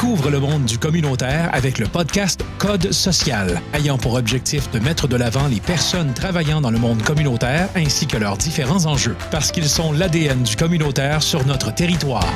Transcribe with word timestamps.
Découvre 0.00 0.30
le 0.30 0.38
monde 0.38 0.64
du 0.64 0.78
communautaire 0.78 1.50
avec 1.52 1.78
le 1.78 1.88
podcast 1.88 2.44
Code 2.58 2.92
social, 2.92 3.60
ayant 3.72 3.98
pour 3.98 4.14
objectif 4.14 4.70
de 4.70 4.78
mettre 4.78 5.08
de 5.08 5.16
l'avant 5.16 5.48
les 5.48 5.58
personnes 5.58 6.14
travaillant 6.14 6.60
dans 6.60 6.70
le 6.70 6.78
monde 6.78 7.02
communautaire 7.02 7.68
ainsi 7.74 8.06
que 8.06 8.16
leurs 8.16 8.36
différents 8.36 8.86
enjeux, 8.86 9.16
parce 9.32 9.50
qu'ils 9.50 9.68
sont 9.68 9.90
l'ADN 9.90 10.44
du 10.44 10.54
communautaire 10.54 11.20
sur 11.20 11.44
notre 11.46 11.74
territoire. 11.74 12.32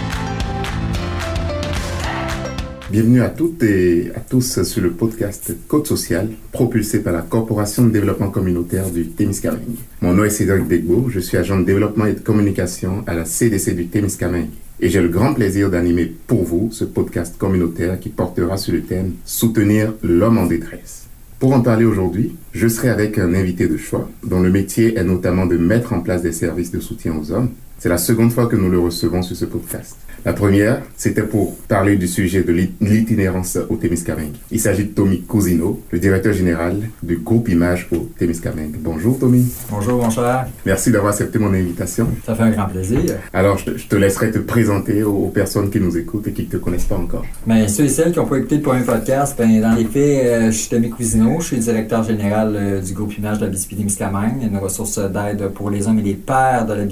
Bienvenue 2.92 3.22
à 3.22 3.30
toutes 3.30 3.62
et 3.62 4.12
à 4.14 4.20
tous 4.20 4.62
sur 4.64 4.82
le 4.82 4.90
podcast 4.90 5.56
Code 5.66 5.86
Social, 5.86 6.28
propulsé 6.52 7.02
par 7.02 7.14
la 7.14 7.22
Corporation 7.22 7.86
de 7.86 7.90
développement 7.90 8.28
communautaire 8.28 8.90
du 8.90 9.06
Témiscamingue. 9.06 9.78
Mon 10.02 10.12
nom 10.12 10.24
est 10.24 10.28
Cédric 10.28 10.66
Begbo, 10.66 11.08
je 11.08 11.18
suis 11.18 11.38
agent 11.38 11.58
de 11.58 11.64
développement 11.64 12.04
et 12.04 12.12
de 12.12 12.20
communication 12.20 13.02
à 13.06 13.14
la 13.14 13.24
CDC 13.24 13.74
du 13.74 13.86
Témiscamingue. 13.86 14.50
Et 14.78 14.90
j'ai 14.90 15.00
le 15.00 15.08
grand 15.08 15.32
plaisir 15.32 15.70
d'animer 15.70 16.12
pour 16.26 16.44
vous 16.44 16.68
ce 16.70 16.84
podcast 16.84 17.38
communautaire 17.38 17.98
qui 17.98 18.10
portera 18.10 18.58
sur 18.58 18.74
le 18.74 18.82
thème 18.82 19.12
Soutenir 19.24 19.94
l'homme 20.02 20.36
en 20.36 20.44
détresse. 20.44 21.06
Pour 21.38 21.54
en 21.54 21.62
parler 21.62 21.86
aujourd'hui, 21.86 22.36
je 22.52 22.68
serai 22.68 22.90
avec 22.90 23.16
un 23.16 23.32
invité 23.32 23.68
de 23.68 23.78
choix 23.78 24.10
dont 24.22 24.40
le 24.40 24.50
métier 24.50 24.98
est 24.98 25.04
notamment 25.04 25.46
de 25.46 25.56
mettre 25.56 25.94
en 25.94 26.00
place 26.00 26.20
des 26.20 26.32
services 26.32 26.70
de 26.70 26.80
soutien 26.80 27.16
aux 27.18 27.32
hommes. 27.32 27.52
C'est 27.82 27.88
la 27.88 27.98
seconde 27.98 28.30
fois 28.30 28.46
que 28.46 28.54
nous 28.54 28.70
le 28.70 28.78
recevons 28.78 29.22
sur 29.22 29.34
ce 29.34 29.44
podcast. 29.44 29.96
La 30.24 30.32
première, 30.32 30.82
c'était 30.96 31.24
pour 31.24 31.56
parler 31.66 31.96
du 31.96 32.06
sujet 32.06 32.44
de 32.44 32.52
l'itinérance 32.80 33.58
au 33.68 33.74
Témiscamingue. 33.74 34.36
Il 34.52 34.60
s'agit 34.60 34.84
de 34.84 34.90
Tommy 34.90 35.22
Cousino, 35.22 35.82
le 35.90 35.98
directeur 35.98 36.32
général 36.32 36.76
du 37.02 37.16
groupe 37.16 37.48
Image 37.48 37.88
au 37.90 38.08
Témiscamingue. 38.16 38.76
Bonjour 38.78 39.18
Tommy. 39.18 39.44
Bonjour 39.68 40.00
mon 40.00 40.10
cher. 40.10 40.46
Merci 40.64 40.92
d'avoir 40.92 41.10
accepté 41.10 41.40
mon 41.40 41.52
invitation. 41.52 42.06
Ça 42.24 42.36
fait 42.36 42.44
un 42.44 42.50
grand 42.50 42.66
plaisir. 42.66 43.00
Alors, 43.32 43.58
je 43.58 43.84
te, 43.88 43.96
laisserai 43.96 44.30
te 44.30 44.38
présenter 44.38 45.02
aux, 45.02 45.32
personnes 45.34 45.68
qui 45.68 45.80
nous 45.80 45.98
écoutent 45.98 46.28
et 46.28 46.32
qui 46.32 46.42
ne 46.42 46.50
te 46.50 46.58
connaissent 46.58 46.84
pas 46.84 46.98
encore. 46.98 47.24
Bien, 47.44 47.66
ceux 47.66 47.86
et 47.86 47.88
celles 47.88 48.12
qui 48.12 48.20
n'ont 48.20 48.26
pas 48.26 48.36
écouté 48.36 48.58
le 48.58 48.62
premier 48.62 48.84
podcast, 48.84 49.34
ben, 49.36 49.60
dans 49.60 49.74
les 49.74 49.86
faits, 49.86 50.24
euh, 50.24 50.46
je 50.52 50.56
suis 50.56 50.68
Tommy 50.68 50.88
Cousino, 50.88 51.40
je 51.40 51.46
suis 51.46 51.56
le 51.56 51.62
directeur 51.62 52.04
général 52.04 52.54
euh, 52.54 52.80
du 52.80 52.92
groupe 52.92 53.18
Image 53.18 53.40
de 53.40 53.46
la 53.46 53.50
BCP-Témiscamingue, 53.50 54.40
une 54.40 54.58
ressource 54.58 55.00
d'aide 55.00 55.48
pour 55.48 55.68
les 55.68 55.88
hommes 55.88 55.98
et 55.98 56.02
les 56.02 56.14
pères 56.14 56.64
de 56.64 56.74
la 56.74 56.84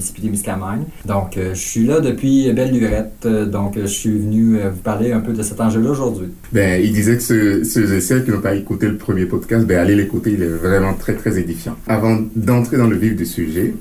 Donc, 1.05 1.36
euh, 1.36 1.55
je 1.55 1.61
suis 1.61 1.86
là 1.86 2.00
depuis 2.00 2.53
belle 2.53 2.73
lurette 2.73 3.25
euh, 3.25 3.47
donc, 3.47 3.75
je 3.77 3.86
suis 3.86 4.19
venu 4.19 4.59
euh, 4.59 4.70
vous 4.70 4.81
parler 4.81 5.12
un 5.12 5.20
peu 5.20 5.33
de 5.33 5.42
cet 5.42 5.61
enjeu-là 5.61 5.91
aujourd'hui. 5.91 6.28
Ben, 6.53 6.81
il 6.83 6.92
disait 6.92 7.17
que 7.17 7.22
ceux, 7.64 7.95
et 7.95 8.00
celles 8.00 8.25
qui 8.25 8.31
n'ont 8.31 8.41
pas 8.41 8.55
écouté 8.55 8.87
le 8.87 8.97
premier 8.97 9.27
podcast, 9.27 9.67
ben, 9.67 9.78
allez 9.78 9.95
l'écouter, 9.95 10.33
il 10.33 10.42
est 10.42 10.48
vraiment 10.48 10.95
très, 10.95 11.14
très 11.14 11.39
édifiant. 11.39 11.77
Avant 11.87 12.19
d'entrer 12.34 12.77
dans 12.77 12.87
le 12.87 12.97
vif 12.97 13.17
du 13.17 13.27
sujet, 13.27 13.75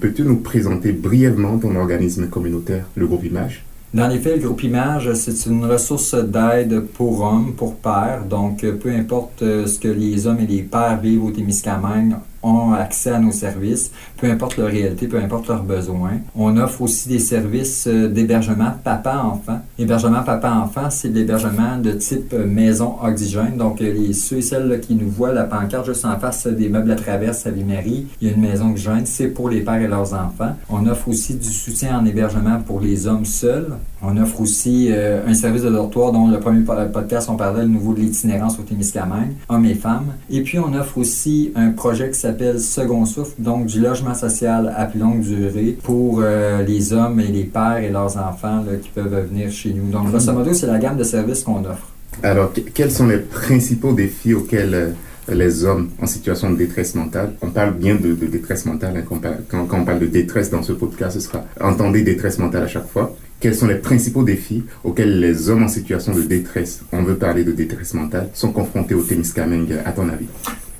peux-tu 0.00 0.22
nous 0.22 0.36
présenter 0.36 0.92
brièvement 0.92 1.58
ton 1.58 1.74
organisme 1.76 2.28
communautaire, 2.28 2.84
le 2.96 3.06
groupe 3.06 3.24
Image? 3.24 3.64
Dans 3.94 4.08
les 4.08 4.18
faits, 4.18 4.36
le 4.36 4.46
groupe 4.46 4.62
Image, 4.62 5.12
c'est 5.14 5.48
une 5.48 5.64
ressource 5.64 6.14
d'aide 6.14 6.80
pour 6.94 7.22
hommes, 7.22 7.54
pour 7.56 7.76
pères. 7.76 8.24
Donc, 8.28 8.64
peu 8.80 8.90
importe 8.90 9.40
ce 9.40 9.78
que 9.78 9.88
les 9.88 10.26
hommes 10.26 10.40
et 10.40 10.46
les 10.46 10.62
pères 10.62 11.00
vivent 11.00 11.24
au 11.24 11.30
Témiscamingue, 11.30 12.16
ont 12.46 12.72
accès 12.72 13.10
à 13.10 13.18
nos 13.18 13.32
services, 13.32 13.90
peu 14.16 14.30
importe 14.30 14.56
leur 14.56 14.68
réalité, 14.68 15.06
peu 15.06 15.18
importe 15.18 15.48
leurs 15.48 15.62
besoins. 15.62 16.18
On 16.34 16.56
offre 16.56 16.82
aussi 16.82 17.08
des 17.08 17.18
services 17.18 17.86
euh, 17.86 18.08
d'hébergement 18.08 18.72
papa-enfant. 18.82 19.60
Hébergement 19.78 20.22
papa-enfant, 20.22 20.90
c'est 20.90 21.08
l'hébergement 21.08 21.78
de 21.78 21.92
type 21.92 22.32
euh, 22.32 22.46
maison 22.46 22.96
oxygène. 23.02 23.56
Donc, 23.56 23.80
euh, 23.80 23.92
les, 23.92 24.12
ceux 24.12 24.38
et 24.38 24.42
celles 24.42 24.80
qui 24.80 24.94
nous 24.94 25.10
voient, 25.10 25.32
la 25.32 25.44
pancarte 25.44 25.86
juste 25.86 26.04
en 26.04 26.18
face 26.18 26.46
des 26.46 26.68
meubles 26.68 26.92
à 26.92 26.96
traverse 26.96 27.46
à 27.46 27.50
il 27.56 28.28
y 28.28 28.30
a 28.30 28.34
une 28.34 28.40
maison 28.40 28.70
oxygène, 28.70 29.06
c'est 29.06 29.28
pour 29.28 29.48
les 29.48 29.60
pères 29.60 29.80
et 29.80 29.88
leurs 29.88 30.12
enfants. 30.14 30.54
On 30.68 30.86
offre 30.86 31.08
aussi 31.08 31.34
du 31.34 31.48
soutien 31.48 31.98
en 31.98 32.04
hébergement 32.04 32.60
pour 32.60 32.80
les 32.80 33.06
hommes 33.06 33.24
seuls. 33.24 33.72
On 34.02 34.16
offre 34.18 34.40
aussi 34.42 34.90
un 34.92 35.34
service 35.34 35.62
de 35.62 35.70
dortoir 35.70 36.12
dont 36.12 36.28
le 36.28 36.38
premier 36.38 36.62
podcast, 36.92 37.28
on 37.30 37.36
parlait 37.36 37.62
le 37.62 37.68
nouveau 37.68 37.94
de 37.94 38.00
l'itinérance 38.00 38.58
au 38.58 38.62
Témiscamingue, 38.62 39.32
hommes 39.48 39.64
et 39.64 39.74
femmes. 39.74 40.12
Et 40.30 40.42
puis, 40.42 40.58
on 40.58 40.74
offre 40.74 40.98
aussi 40.98 41.52
un 41.54 41.70
projet 41.70 42.10
qui 42.10 42.18
s'appelle 42.18 42.60
Second 42.60 43.06
Souffle, 43.06 43.34
donc 43.38 43.66
du 43.66 43.80
logement 43.80 44.14
social 44.14 44.72
à 44.76 44.84
plus 44.84 45.00
longue 45.00 45.20
durée 45.20 45.76
pour 45.82 46.20
euh, 46.20 46.62
les 46.62 46.92
hommes 46.92 47.20
et 47.20 47.28
les 47.28 47.44
pères 47.44 47.78
et 47.78 47.90
leurs 47.90 48.16
enfants 48.18 48.64
qui 48.82 48.90
peuvent 48.90 49.28
venir 49.28 49.50
chez 49.50 49.72
nous. 49.72 49.90
Donc, 49.90 50.10
grosso 50.10 50.32
modo, 50.32 50.52
c'est 50.52 50.66
la 50.66 50.78
gamme 50.78 50.96
de 50.96 51.04
services 51.04 51.42
qu'on 51.42 51.60
offre. 51.60 51.90
Alors, 52.22 52.52
quels 52.74 52.90
sont 52.90 53.06
les 53.06 53.18
principaux 53.18 53.92
défis 53.92 54.34
auxquels 54.34 54.74
euh, 54.74 54.90
les 55.32 55.64
hommes 55.64 55.90
en 56.00 56.06
situation 56.06 56.50
de 56.50 56.56
détresse 56.56 56.94
mentale. 56.94 57.32
On 57.42 57.50
parle 57.50 57.74
bien 57.74 57.96
de, 57.96 58.14
détresse 58.14 58.64
mentale. 58.64 58.96
Hein, 58.96 59.02
quand, 59.08 59.20
quand, 59.66 59.78
on 59.80 59.84
parle 59.84 59.98
de 59.98 60.06
détresse 60.06 60.50
dans 60.50 60.62
ce 60.62 60.72
podcast, 60.72 61.18
ce 61.18 61.20
sera 61.20 61.44
entendez 61.60 62.02
détresse 62.02 62.38
mentale 62.38 62.62
à 62.62 62.68
chaque 62.68 62.88
fois. 62.88 63.16
Quels 63.46 63.54
sont 63.54 63.68
les 63.68 63.76
principaux 63.76 64.24
défis 64.24 64.64
auxquels 64.82 65.20
les 65.20 65.50
hommes 65.50 65.62
en 65.62 65.68
situation 65.68 66.12
de 66.12 66.22
détresse, 66.22 66.80
on 66.90 67.04
veut 67.04 67.14
parler 67.14 67.44
de 67.44 67.52
détresse 67.52 67.94
mentale, 67.94 68.28
sont 68.34 68.50
confrontés 68.50 68.96
au 68.96 69.02
Témiscamingue, 69.02 69.76
à 69.84 69.92
ton 69.92 70.08
avis? 70.08 70.26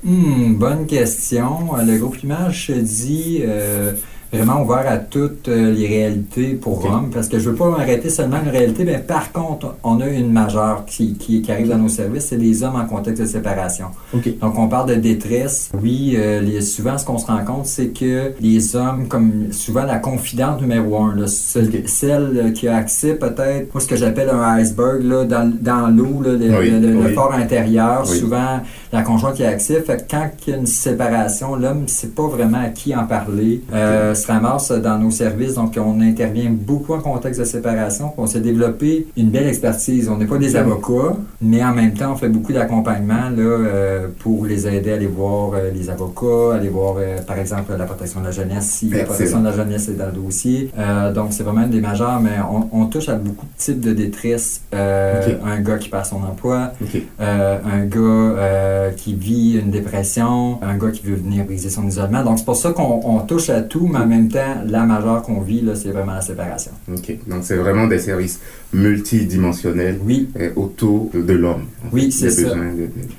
Hmm, 0.03 0.55
bonne 0.55 0.85
question. 0.85 1.77
Le 1.77 1.97
groupe 1.97 2.21
Image 2.21 2.69
dit 2.71 3.39
euh, 3.45 3.93
vraiment 4.31 4.61
ouvert 4.61 4.85
à 4.87 4.97
toutes 4.97 5.47
euh, 5.47 5.71
les 5.71 5.87
réalités 5.87 6.53
pour 6.53 6.85
hommes, 6.85 7.09
parce 7.13 7.27
que 7.27 7.39
je 7.39 7.49
veux 7.49 7.55
pas 7.55 7.69
m'arrêter 7.69 8.09
seulement 8.09 8.41
une 8.43 8.49
réalité, 8.49 8.83
mais 8.83 8.97
par 8.97 9.31
contre, 9.31 9.75
on 9.83 10.01
a 10.01 10.07
une 10.07 10.31
majeure 10.31 10.85
qui, 10.85 11.15
qui, 11.15 11.43
arrive 11.49 11.69
dans 11.69 11.77
nos 11.77 11.89
services, 11.89 12.27
c'est 12.27 12.37
les 12.37 12.63
hommes 12.63 12.75
en 12.75 12.85
contexte 12.85 13.21
de 13.21 13.27
séparation. 13.27 13.87
Donc, 14.13 14.57
on 14.57 14.67
parle 14.67 14.89
de 14.89 14.95
détresse. 14.95 15.71
Oui, 15.81 16.15
euh, 16.17 16.61
souvent, 16.61 16.97
ce 16.97 17.05
qu'on 17.05 17.17
se 17.17 17.27
rend 17.27 17.43
compte, 17.45 17.65
c'est 17.65 17.87
que 17.87 18.33
les 18.41 18.75
hommes, 18.75 19.07
comme 19.07 19.51
souvent 19.51 19.83
la 19.83 19.97
confidente 19.97 20.61
numéro 20.61 20.97
un, 20.97 21.15
celle, 21.27 22.53
qui 22.53 22.67
a 22.67 22.75
accès 22.75 23.15
peut-être, 23.15 23.73
moi, 23.73 23.81
ce 23.81 23.87
que 23.87 23.95
j'appelle 23.95 24.29
un 24.29 24.57
iceberg, 24.57 25.03
là, 25.03 25.23
dans, 25.23 25.51
dans 25.61 25.87
l'eau, 25.87 26.21
le, 26.21 26.35
le, 26.35 27.09
fort 27.13 27.33
intérieur, 27.33 28.05
souvent, 28.05 28.59
la 28.91 29.01
conjointe 29.01 29.35
qui 29.35 29.43
a 29.43 29.49
accès. 29.49 29.81
Fait 29.81 30.05
que 30.05 30.11
quand 30.11 30.29
il 30.45 30.51
y 30.51 30.53
a 30.53 30.59
une 30.59 30.65
séparation, 30.65 31.55
l'homme 31.55 31.83
ne 31.83 31.87
sait 31.87 32.09
pas 32.09 32.27
vraiment 32.27 32.61
à 32.61 32.69
qui 32.69 32.95
en 32.95 33.05
parler. 33.05 33.61
Euh, 33.73 34.13
se 34.17 34.27
ramasse 34.27 34.71
dans 34.71 34.97
nos 34.97 35.11
services. 35.11 35.55
Donc, 35.55 35.77
on 35.77 36.01
intervient 36.01 36.49
beaucoup 36.51 36.93
en 36.93 36.99
contexte 36.99 37.39
de 37.39 37.45
séparation. 37.45 38.11
On 38.17 38.27
s'est 38.27 38.39
développé 38.39 39.07
une 39.15 39.29
belle 39.29 39.47
expertise. 39.47 40.09
On 40.09 40.17
n'est 40.17 40.25
pas 40.25 40.37
des 40.37 40.55
avocats, 40.55 41.15
mais 41.41 41.63
en 41.63 41.73
même 41.73 41.93
temps, 41.93 42.13
on 42.13 42.15
fait 42.15 42.29
beaucoup 42.29 42.53
d'accompagnement 42.53 43.29
là, 43.29 43.37
euh, 43.37 44.07
pour 44.19 44.45
les 44.45 44.67
aider 44.67 44.91
à 44.91 44.95
aller 44.95 45.07
voir 45.07 45.51
euh, 45.53 45.71
les 45.71 45.89
avocats, 45.89 46.55
aller 46.55 46.69
voir, 46.69 46.95
euh, 46.97 47.21
par 47.21 47.37
exemple, 47.37 47.73
la 47.77 47.85
protection 47.85 48.19
de 48.21 48.25
la 48.25 48.31
jeunesse, 48.31 48.65
si 48.65 48.89
la 48.89 49.03
protection 49.03 49.39
de 49.39 49.45
la 49.45 49.53
jeunesse 49.53 49.89
est 49.89 49.93
dans 49.93 50.07
le 50.07 50.11
dossier. 50.11 50.71
donc, 51.13 51.27
c'est 51.31 51.43
vraiment 51.43 51.67
des 51.67 51.81
majeurs, 51.81 52.19
mais 52.21 52.37
on, 52.71 52.85
touche 52.87 53.09
à 53.09 53.15
beaucoup 53.15 53.45
de 53.45 53.61
types 53.61 53.81
de 53.81 53.93
détresse. 53.93 54.61
Un 54.71 55.59
gars 55.61 55.77
qui 55.77 55.89
perd 55.89 56.05
son 56.05 56.23
emploi, 56.23 56.71
un 57.19 57.85
gars 57.85 58.91
qui 58.95 59.13
vit 59.13 59.59
une 59.59 59.71
dépression, 59.71 60.59
un 60.61 60.77
gars 60.77 60.91
qui 60.91 61.05
veut 61.05 61.15
venir 61.15 61.45
briser 61.45 61.69
son 61.69 61.87
isolement. 61.87 62.23
Donc, 62.23 62.39
c'est 62.39 62.45
pour 62.45 62.55
ça 62.55 62.71
qu'on 62.71 63.19
touche 63.27 63.49
à 63.49 63.61
tout, 63.61 63.87
mais 63.87 63.99
en 63.99 64.06
même 64.07 64.29
temps, 64.29 64.63
la 64.65 64.83
majeure 64.83 65.21
qu'on 65.21 65.41
vit, 65.41 65.63
c'est 65.75 65.91
vraiment 65.91 66.13
la 66.13 66.21
séparation. 66.21 66.71
OK. 66.91 67.17
Donc, 67.27 67.39
c'est 67.43 67.57
vraiment 67.57 67.87
des 67.87 67.99
services 67.99 68.39
multidimensionnels 68.73 69.97
oui. 70.03 70.29
Euh, 70.39 70.49
autour 70.55 71.09
de 71.13 71.33
l'homme. 71.33 71.65
Oui, 71.93 72.11
c'est 72.11 72.29
ça. 72.29 72.49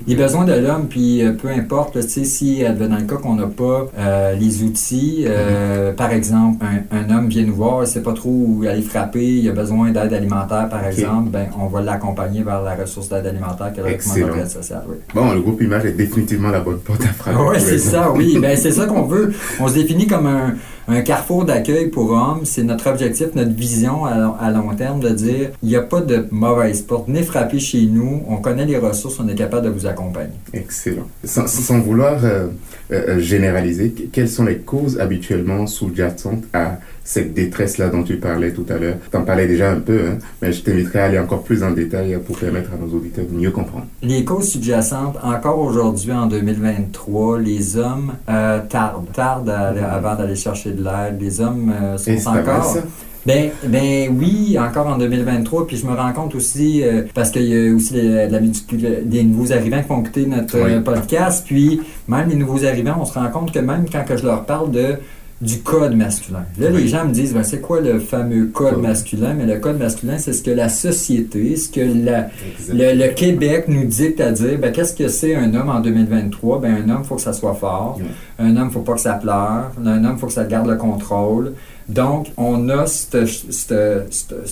Les 0.07 0.15
besoins 0.15 0.45
de 0.45 0.53
l'homme, 0.53 0.87
puis 0.87 1.23
euh, 1.23 1.31
peu 1.33 1.47
importe, 1.47 1.99
tu 1.99 2.07
sais, 2.07 2.23
si 2.23 2.63
dans 2.63 2.95
le 2.95 3.05
cas 3.05 3.15
qu'on 3.15 3.35
n'a 3.35 3.47
pas 3.47 3.89
euh, 3.97 4.35
les 4.35 4.63
outils, 4.63 5.25
mm-hmm. 5.25 5.95
par 5.95 6.11
exemple, 6.11 6.63
un, 6.91 7.09
homme 7.09 7.29
vient 7.29 7.45
nous 7.45 7.55
voir, 7.55 7.77
il 7.79 7.81
ne 7.81 7.85
sait 7.85 8.03
pas 8.03 8.13
trop 8.13 8.29
où 8.29 8.63
aller 8.67 8.83
frapper, 8.83 9.25
il 9.25 9.49
a 9.49 9.53
besoin 9.53 9.91
d'aide 9.91 10.13
alimentaire, 10.13 10.69
par 10.69 10.85
exemple, 10.85 11.29
ben, 11.31 11.47
on 11.59 11.67
va 11.67 11.81
l'accompagner 11.81 12.43
vers 12.43 12.61
la 12.61 12.75
ressource 12.75 13.09
d'aide 13.09 13.25
alimentaire 13.25 13.73
que 13.73 13.81
recommande 13.81 14.37
l'aide 14.37 14.49
sociale. 14.49 14.83
Oui. 14.87 14.97
Bon, 15.15 15.31
le 15.33 15.41
groupe 15.41 15.61
Image 15.61 15.85
est 15.85 15.93
définitivement 15.93 16.49
la 16.49 16.59
bonne 16.59 16.79
porte 16.79 17.01
à 17.01 17.07
frapper. 17.07 17.37
oui, 17.49 17.57
c'est 17.59 17.79
ça, 17.79 18.11
oui. 18.11 18.37
ben, 18.39 18.55
c'est 18.55 18.71
ça 18.71 18.85
qu'on 18.85 19.03
veut. 19.03 19.33
On 19.59 19.67
se 19.67 19.73
définit 19.73 20.05
comme 20.05 20.27
un, 20.27 20.53
un 20.89 21.01
carrefour 21.01 21.45
d'accueil 21.45 21.87
pour 21.87 22.11
hommes, 22.11 22.41
c'est 22.43 22.63
notre 22.63 22.89
objectif, 22.89 23.27
notre 23.35 23.53
vision 23.53 24.05
à, 24.05 24.51
long 24.51 24.75
terme 24.75 24.99
de 24.99 25.09
dire 25.09 25.51
il 25.61 25.69
n'y 25.69 25.75
a 25.75 25.81
pas 25.81 26.01
de 26.01 26.27
mauvaise 26.31 26.81
porte. 26.81 27.07
Venez 27.07 27.23
frapper 27.23 27.59
chez 27.59 27.85
nous, 27.85 28.23
on 28.27 28.37
connaît 28.37 28.65
les 28.65 28.77
ressources, 28.77 29.19
on 29.19 29.27
est 29.27 29.35
capable 29.35 29.65
de 29.67 29.71
vous 29.71 29.85
accompagner. 29.85 30.33
Excellent. 30.53 31.07
Sans, 31.23 31.79
vouloir 31.79 32.23
euh, 32.23 32.47
euh, 32.91 33.19
généraliser, 33.19 33.93
quelles 34.11 34.29
sont 34.29 34.45
les 34.45 34.57
causes 34.57 34.99
habituellement 34.99 35.67
sous-jacentes 35.67 36.45
à 36.53 36.79
cette 37.03 37.33
détresse-là 37.33 37.89
dont 37.89 38.03
tu 38.03 38.17
parlais 38.17 38.51
tout 38.51 38.65
à 38.69 38.77
l'heure. 38.77 38.95
Tu 39.09 39.17
en 39.17 39.23
parlais 39.23 39.47
déjà 39.47 39.71
un 39.71 39.79
peu, 39.79 39.99
hein, 40.07 40.17
mais 40.41 40.51
je 40.51 40.61
t'inviterai 40.61 40.99
à 40.99 41.05
aller 41.05 41.19
encore 41.19 41.43
plus 41.43 41.63
en 41.63 41.71
détail 41.71 42.17
pour 42.25 42.37
permettre 42.37 42.71
à 42.73 42.77
nos 42.77 42.95
auditeurs 42.95 43.25
de 43.25 43.35
mieux 43.35 43.51
comprendre. 43.51 43.87
Les 44.01 44.23
causes 44.23 44.51
sous-jacentes, 44.51 45.17
encore 45.23 45.59
aujourd'hui, 45.59 46.11
en 46.11 46.27
2023, 46.27 47.39
les 47.39 47.77
hommes 47.77 48.13
euh, 48.29 48.59
tardent, 48.69 49.11
tardent 49.13 49.49
avant 49.49 50.15
d'aller 50.15 50.35
chercher 50.35 50.71
de 50.71 50.83
l'aide. 50.83 51.19
Les 51.19 51.41
hommes 51.41 51.73
euh, 51.81 51.97
sont 51.97 52.29
encore... 52.29 52.77
Ben, 53.25 53.51
ben 53.67 54.17
oui, 54.17 54.57
encore 54.57 54.87
en 54.87 54.97
2023. 54.97 55.67
Puis 55.67 55.77
je 55.77 55.85
me 55.85 55.93
rends 55.93 56.13
compte 56.13 56.35
aussi, 56.35 56.83
euh, 56.83 57.03
parce 57.13 57.31
qu'il 57.31 57.43
y 57.43 57.69
a 57.69 57.73
aussi 57.75 57.93
des 57.93 59.23
nouveaux 59.23 59.51
arrivants 59.51 59.81
qui 59.81 59.87
vont 59.89 60.01
écouter 60.01 60.25
notre 60.25 60.79
podcast. 60.79 61.45
Puis 61.45 61.81
même 62.07 62.29
les 62.29 62.35
nouveaux 62.35 62.63
arrivants, 62.65 62.97
on 62.99 63.05
se 63.05 63.13
rend 63.13 63.27
compte 63.29 63.51
que 63.51 63.59
même 63.59 63.85
quand 63.91 64.05
que 64.05 64.15
je 64.15 64.25
leur 64.25 64.45
parle 64.45 64.71
de 64.71 64.95
du 65.41 65.61
code 65.61 65.95
masculin. 65.95 66.43
Là, 66.57 66.69
les 66.69 66.87
gens 66.87 67.05
me 67.05 67.13
disent, 67.13 67.33
ben, 67.33 67.43
c'est 67.43 67.61
quoi 67.61 67.79
le 67.79 67.99
fameux 67.99 68.47
code 68.47 68.81
masculin? 68.81 69.33
Mais 69.33 69.45
le 69.45 69.57
code 69.59 69.79
masculin, 69.79 70.17
c'est 70.17 70.33
ce 70.33 70.43
que 70.43 70.51
la 70.51 70.67
société, 70.67 71.55
ce 71.55 71.69
que 71.69 71.79
la, 71.79 72.27
le, 72.67 73.13
Québec 73.13 73.65
nous 73.69 73.85
dicte 73.85 74.19
à 74.19 74.31
dire, 74.31 74.59
ben, 74.59 74.73
qu'est-ce 74.73 74.93
que 74.93 75.07
c'est 75.07 75.35
un 75.35 75.53
homme 75.53 75.69
en 75.69 75.79
2023? 75.79 76.59
Ben, 76.59 76.75
un 76.75 76.89
homme, 76.89 77.01
il 77.03 77.07
faut 77.07 77.15
que 77.15 77.21
ça 77.21 77.31
soit 77.31 77.55
fort. 77.55 77.99
Un 78.37 78.57
homme, 78.57 78.67
il 78.69 78.73
faut 78.73 78.81
pas 78.81 78.95
que 78.95 79.01
ça 79.01 79.13
pleure. 79.13 79.71
Un 79.83 80.03
homme, 80.03 80.15
il 80.15 80.19
faut 80.19 80.27
que 80.27 80.33
ça 80.33 80.43
garde 80.43 80.67
le 80.67 80.75
contrôle. 80.75 81.53
Donc, 81.89 82.27
on 82.37 82.69
a 82.69 82.85
cette, 82.85 83.15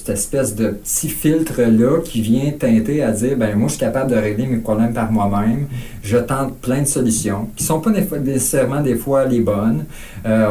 espèce 0.09 0.55
de 0.55 0.69
petit 0.69 1.07
filtre-là 1.07 2.01
qui 2.03 2.21
vient 2.21 2.51
teinter 2.51 3.03
à 3.03 3.11
dire, 3.11 3.37
ben 3.37 3.55
moi, 3.55 3.67
je 3.67 3.73
suis 3.73 3.79
capable 3.79 4.09
de 4.09 4.17
régler 4.17 4.47
mes 4.47 4.57
problèmes 4.57 4.91
par 4.91 5.11
moi-même. 5.11 5.67
Je 6.01 6.17
tente 6.17 6.57
plein 6.57 6.81
de 6.81 6.87
solutions 6.87 7.47
qui 7.55 7.63
sont 7.63 7.79
pas 7.79 7.91
nécessairement 7.91 8.81
des 8.81 8.95
fois 8.95 9.25
les 9.25 9.41
bonnes. 9.41 9.85
Euh, 10.25 10.49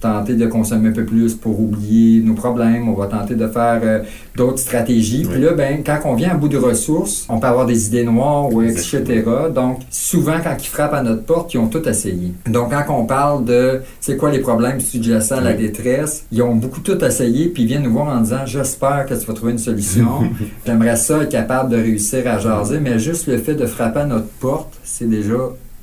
tenter 0.00 0.34
de 0.34 0.46
consommer 0.46 0.90
un 0.90 0.92
peu 0.92 1.04
plus 1.04 1.34
pour 1.34 1.58
oublier 1.60 2.20
nos 2.22 2.34
problèmes. 2.34 2.88
On 2.88 2.94
va 2.94 3.06
tenter 3.06 3.34
de 3.34 3.46
faire 3.46 3.80
euh, 3.82 4.00
d'autres 4.36 4.58
stratégies. 4.58 5.24
Puis 5.24 5.40
là, 5.40 5.52
ben, 5.52 5.82
quand 5.84 6.00
on 6.04 6.14
vient 6.14 6.30
à 6.30 6.34
bout 6.34 6.48
de 6.48 6.58
ressources, 6.58 7.26
on 7.28 7.38
peut 7.38 7.46
avoir 7.46 7.66
des 7.66 7.88
idées 7.88 8.04
noires, 8.04 8.52
ou 8.52 8.62
etc. 8.62 9.22
Donc, 9.54 9.80
souvent, 9.90 10.36
quand 10.42 10.56
ils 10.58 10.68
frappent 10.68 10.94
à 10.94 11.02
notre 11.02 11.22
porte, 11.22 11.54
ils 11.54 11.58
ont 11.58 11.68
tout 11.68 11.86
essayé. 11.88 12.32
Donc, 12.46 12.70
quand 12.70 12.94
on 12.94 13.06
parle 13.06 13.44
de 13.44 13.80
c'est 14.00 14.16
quoi 14.16 14.30
les 14.30 14.40
problèmes 14.40 14.80
sous-jacents 14.80 15.38
à 15.38 15.40
la 15.40 15.54
détresse, 15.54 16.26
ils 16.30 16.42
ont 16.42 16.54
beaucoup 16.54 16.80
tout 16.80 17.02
essayé, 17.04 17.48
puis 17.48 17.62
ils 17.62 17.66
viennent 17.66 17.84
nous 17.84 17.92
voir 17.92 18.08
en 18.08 18.20
disant 18.20 18.44
J'espère 18.44 19.06
que 19.06 19.14
tu 19.14 19.26
vas 19.26 19.34
trouver 19.34 19.52
une 19.52 19.58
solution. 19.58 20.30
J'aimerais 20.66 20.96
ça 20.96 21.22
être 21.22 21.30
capable 21.30 21.70
de 21.70 21.76
réussir 21.76 22.26
à 22.26 22.38
jaser, 22.38 22.80
mais 22.80 22.98
juste 22.98 23.26
le 23.26 23.38
fait 23.38 23.54
de 23.54 23.66
frapper 23.66 24.00
à 24.00 24.06
notre 24.06 24.28
porte, 24.40 24.74
c'est 24.84 25.08
déjà 25.08 25.38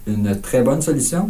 une 0.07 0.39
très 0.41 0.61
bonne 0.61 0.81
solution. 0.81 1.29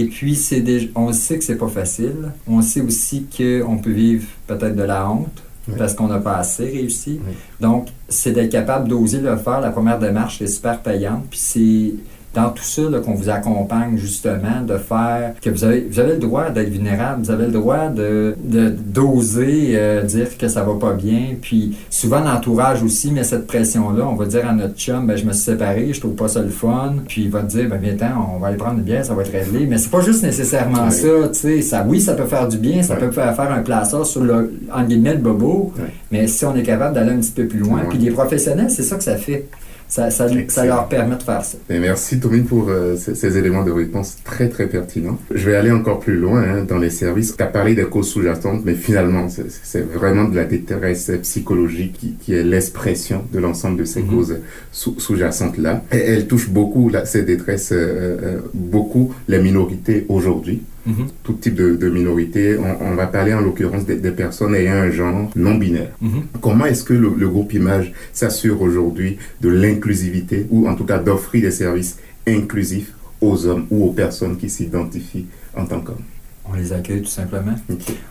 Et 0.00 0.06
puis, 0.06 0.34
c'est 0.34 0.64
on 0.94 1.12
sait 1.12 1.38
que 1.38 1.44
c'est 1.44 1.56
pas 1.56 1.68
facile. 1.68 2.32
On 2.46 2.62
sait 2.62 2.80
aussi 2.80 3.26
qu'on 3.34 3.78
peut 3.78 3.92
vivre 3.92 4.26
peut-être 4.46 4.74
de 4.74 4.82
la 4.82 5.08
honte 5.08 5.42
parce 5.78 5.94
qu'on 5.94 6.08
n'a 6.08 6.18
pas 6.18 6.36
assez 6.36 6.64
réussi. 6.64 7.20
Donc, 7.60 7.88
c'est 8.08 8.32
d'être 8.32 8.50
capable 8.50 8.88
d'oser 8.88 9.20
le 9.20 9.36
faire. 9.36 9.60
La 9.60 9.70
première 9.70 9.98
démarche 9.98 10.42
est 10.42 10.46
super 10.46 10.80
payante. 10.80 11.24
Puis 11.30 11.38
c'est 11.38 11.92
dans 12.34 12.50
tout 12.50 12.64
ça 12.64 12.82
qu'on 13.04 13.14
vous 13.14 13.28
accompagne 13.28 13.96
justement 13.96 14.60
de 14.66 14.76
faire 14.76 15.34
que 15.40 15.50
vous 15.50 15.64
avez, 15.64 15.86
vous 15.88 16.00
avez 16.00 16.14
le 16.14 16.18
droit 16.18 16.50
d'être 16.50 16.68
vulnérable, 16.68 17.22
vous 17.22 17.30
avez 17.30 17.46
le 17.46 17.52
droit 17.52 17.88
de 17.88 18.34
d'oser 18.44 19.72
euh, 19.74 20.02
dire 20.02 20.36
que 20.36 20.48
ça 20.48 20.62
va 20.62 20.74
pas 20.74 20.92
bien. 20.92 21.34
Puis 21.40 21.76
souvent 21.90 22.20
l'entourage 22.20 22.82
aussi 22.82 23.12
met 23.12 23.24
cette 23.24 23.46
pression-là. 23.46 24.06
On 24.06 24.14
va 24.14 24.26
dire 24.26 24.48
à 24.48 24.52
notre 24.52 24.76
chum, 24.76 25.06
ben, 25.06 25.16
je 25.16 25.24
me 25.24 25.32
suis 25.32 25.44
séparé, 25.44 25.92
je 25.92 26.00
trouve 26.00 26.14
pas 26.14 26.28
ça 26.28 26.40
le 26.40 26.48
fun. 26.48 26.94
Puis 27.08 27.22
il 27.22 27.30
va 27.30 27.42
te 27.42 27.48
dire, 27.48 27.68
ben 27.68 27.78
viens 27.80 27.94
on 28.34 28.38
va 28.38 28.48
aller 28.48 28.56
prendre 28.56 28.78
une 28.78 28.84
bière, 28.84 29.04
ça 29.04 29.14
va 29.14 29.22
être 29.22 29.32
réglé. 29.32 29.66
Mais 29.66 29.78
c'est 29.78 29.90
pas 29.90 30.00
juste 30.00 30.22
nécessairement 30.22 30.90
ça, 30.90 31.08
tu 31.28 31.38
sais. 31.38 31.62
Ça, 31.62 31.84
oui, 31.88 32.00
ça 32.00 32.14
peut 32.14 32.26
faire 32.26 32.48
du 32.48 32.58
bien, 32.58 32.82
ça 32.82 32.96
peut 32.96 33.10
faire 33.10 33.52
un 33.52 33.62
placeur 33.62 34.04
sur 34.06 34.22
le, 34.22 34.52
en 34.72 34.82
guillemets, 34.82 35.14
le 35.14 35.20
bobo. 35.20 35.72
Mais 36.10 36.26
si 36.26 36.44
on 36.44 36.54
est 36.56 36.62
capable 36.62 36.94
d'aller 36.94 37.12
un 37.12 37.18
petit 37.18 37.32
peu 37.32 37.46
plus 37.46 37.60
loin, 37.60 37.82
puis 37.88 37.98
les 37.98 38.10
professionnels, 38.10 38.70
c'est 38.70 38.82
ça 38.82 38.96
que 38.96 39.04
ça 39.04 39.16
fait 39.16 39.46
ça, 39.94 40.10
ça, 40.10 40.64
leur 40.64 40.88
permet 40.88 41.14
de 41.14 41.22
faire 41.22 41.44
ça. 41.44 41.56
Et 41.70 41.78
merci 41.78 42.18
Tommy 42.18 42.40
pour 42.40 42.68
euh, 42.68 42.96
ces, 42.96 43.38
éléments 43.38 43.62
de 43.62 43.70
réponse 43.70 44.16
très 44.24 44.48
très 44.48 44.66
pertinents. 44.66 45.18
Je 45.32 45.48
vais 45.48 45.54
aller 45.54 45.70
encore 45.70 46.00
plus 46.00 46.16
loin 46.16 46.42
hein, 46.42 46.64
dans 46.64 46.78
les 46.78 46.90
services. 46.90 47.36
Tu 47.36 47.42
as 47.44 47.46
parlé 47.46 47.76
des 47.76 47.84
causes 47.84 48.08
sous-jacentes, 48.08 48.62
mais 48.64 48.74
finalement 48.74 49.28
c'est 49.28 49.82
vraiment 49.82 50.24
de 50.24 50.34
la 50.34 50.46
détresse 50.46 51.12
psychologique 51.22 51.92
qui, 51.92 52.14
qui 52.14 52.34
est 52.34 52.42
l'expression 52.42 53.24
de 53.32 53.38
l'ensemble 53.38 53.78
de 53.78 53.84
ces 53.84 54.02
mm-hmm. 54.02 54.10
causes 54.10 54.38
sous-jacentes-là. 54.72 55.84
Et 55.92 55.98
elle 55.98 56.26
touche 56.26 56.48
beaucoup, 56.48 56.88
là, 56.88 57.04
ces 57.04 57.22
détresses, 57.22 57.70
euh, 57.70 58.16
euh, 58.20 58.38
beaucoup 58.52 59.14
les 59.28 59.38
minorités 59.38 60.06
aujourd'hui. 60.08 60.62
Mhm. 60.86 61.06
tout 61.22 61.32
type 61.34 61.54
de, 61.54 61.76
de 61.76 61.88
minorité. 61.88 62.58
On, 62.58 62.94
va 62.94 63.06
parler 63.06 63.32
en 63.34 63.40
l'occurrence 63.40 63.84
des, 63.86 63.96
personnes 64.10 64.54
ayant 64.54 64.74
un 64.74 64.90
genre 64.90 65.30
non 65.34 65.54
binaire. 65.54 65.92
Mhm. 66.00 66.24
Comment 66.40 66.66
est-ce 66.66 66.84
que 66.84 66.92
le, 66.94 67.28
groupe 67.28 67.52
Image 67.54 67.92
s'assure 68.12 68.60
aujourd'hui 68.60 69.18
de 69.40 69.48
l'inclusivité 69.48 70.46
ou 70.50 70.68
en 70.68 70.74
tout 70.74 70.84
cas 70.84 70.98
d'offrir 70.98 71.42
des 71.42 71.50
services 71.50 71.98
inclusifs 72.26 72.92
aux 73.20 73.46
hommes 73.46 73.66
ou 73.70 73.84
aux 73.84 73.92
personnes 73.92 74.36
qui 74.36 74.48
s'identifient 74.50 75.26
en 75.56 75.64
tant 75.66 75.80
qu'hommes? 75.80 76.13
On 76.46 76.54
les 76.54 76.72
accueille 76.72 77.00
tout 77.00 77.08
simplement. 77.08 77.54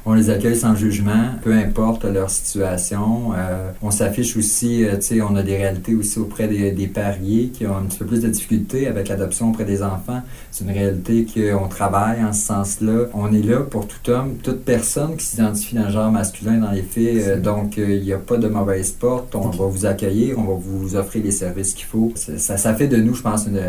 On 0.05 0.13
les 0.13 0.29
accueille 0.29 0.55
sans 0.55 0.75
jugement, 0.75 1.35
peu 1.43 1.53
importe 1.53 2.03
leur 2.05 2.29
situation. 2.29 3.31
Euh, 3.35 3.71
on 3.81 3.91
s'affiche 3.91 4.35
aussi, 4.35 4.83
euh, 4.83 4.95
tu 4.95 5.01
sais, 5.01 5.21
on 5.21 5.35
a 5.35 5.43
des 5.43 5.55
réalités 5.55 5.93
aussi 5.93 6.19
auprès 6.19 6.47
des, 6.47 6.71
des, 6.71 6.87
pariers 6.87 7.49
qui 7.49 7.67
ont 7.67 7.77
un 7.77 7.83
petit 7.83 7.99
peu 7.99 8.05
plus 8.05 8.21
de 8.21 8.27
difficultés 8.27 8.87
avec 8.87 9.07
l'adoption 9.07 9.49
auprès 9.49 9.65
des 9.65 9.83
enfants. 9.83 10.21
C'est 10.51 10.65
une 10.65 10.71
réalité 10.71 11.25
qu'on 11.25 11.67
travaille 11.67 12.23
en 12.23 12.33
ce 12.33 12.45
sens-là. 12.45 13.05
On 13.13 13.31
est 13.31 13.43
là 13.43 13.59
pour 13.59 13.87
tout 13.87 14.09
homme, 14.09 14.35
toute 14.41 14.63
personne 14.65 15.15
qui 15.15 15.25
s'identifie 15.25 15.75
dans 15.75 15.85
le 15.85 15.91
genre 15.91 16.11
masculin 16.11 16.57
dans 16.57 16.71
les 16.71 16.81
faits. 16.81 17.27
Euh, 17.27 17.39
donc, 17.39 17.77
il 17.77 18.01
n'y 18.01 18.13
a 18.13 18.17
pas 18.17 18.37
de 18.37 18.47
mauvaise 18.47 18.91
porte. 18.91 19.35
On 19.35 19.49
va 19.49 19.65
vous 19.65 19.85
accueillir, 19.85 20.39
on 20.39 20.43
va 20.43 20.55
vous 20.59 20.95
offrir 20.95 21.23
les 21.23 21.31
services 21.31 21.73
qu'il 21.75 21.85
faut. 21.85 22.11
Ça, 22.15 22.57
ça 22.57 22.73
fait 22.73 22.87
de 22.87 22.97
nous, 22.97 23.13
je 23.13 23.21
pense, 23.21 23.45
une, 23.45 23.61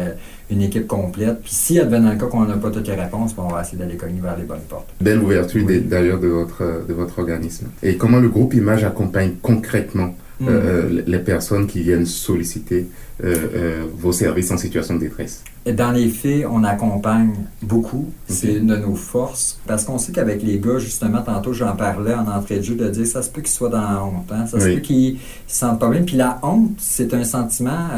une 0.50 0.62
équipe 0.62 0.87
complète. 0.87 1.41
Puis 1.43 1.52
si 1.52 1.81
advient 1.81 2.02
le 2.11 2.19
cas 2.19 2.26
qu'on 2.26 2.44
n'a 2.44 2.56
pas 2.56 2.70
toutes 2.70 2.88
les 2.88 2.94
réponses, 2.94 3.35
on 3.38 3.49
va 3.49 3.62
essayer 3.62 3.79
d'aller 3.79 3.96
cogner 3.96 4.20
vers 4.20 4.37
les 4.37 4.44
bonnes 4.44 4.61
portes. 4.69 4.88
Belle 5.00 5.20
ouverture 5.20 5.67
d'ailleurs 5.85 6.20
de 6.20 6.29
votre, 6.29 6.87
de 6.87 6.94
votre 6.94 7.19
organisme. 7.19 7.69
Et 7.82 7.96
comment 7.96 8.20
le 8.20 8.29
groupe 8.29 8.55
Image 8.55 8.85
accompagne 8.85 9.32
concrètement 9.43 10.14
hmm. 10.41 10.46
euh, 10.49 11.02
les 11.06 11.19
personnes 11.19 11.67
qui 11.67 11.81
viennent 11.81 12.06
solliciter 12.06 12.88
euh, 13.23 13.35
euh, 13.55 13.85
vos 13.96 14.12
services 14.12 14.50
en 14.50 14.58
situation 14.58 14.94
de 14.96 15.00
détresse? 15.00 15.43
Dans 15.67 15.93
les 15.93 16.11
faits, 16.11 16.44
on 16.50 16.62
accompagne 16.62 17.32
beaucoup. 17.62 18.11
C'est 18.29 18.55
une 18.55 18.67
de 18.67 18.76
nos 18.76 18.94
forces. 18.94 19.58
Parce 19.67 19.85
qu'on 19.85 19.97
sait 19.97 20.12
qu'avec 20.12 20.43
les 20.43 20.58
gars, 20.58 20.79
justement, 20.79 21.23
tantôt 21.23 21.55
j'en 21.55 21.75
parlais 21.75 22.12
en 22.12 22.29
entrée 22.29 22.58
de 22.58 22.62
jeu, 22.62 22.75
de 22.75 22.88
dire 22.90 23.06
ça 23.06 23.23
se 23.23 23.31
peut 23.31 23.40
qu'ils 23.40 23.50
soient 23.50 23.70
dans 23.70 23.81
la 23.81 24.05
honte. 24.05 24.31
Hein? 24.31 24.47
Ça 24.47 24.61
se 24.61 24.69
peut 24.69 24.81
qu'ils 24.81 25.19
sentent 25.47 25.81
pas 25.81 25.88
bien. 25.88 26.02
Puis 26.02 26.17
la 26.17 26.38
honte, 26.43 26.73
c'est 26.76 27.14
un 27.14 27.25
sentiment 27.25 27.88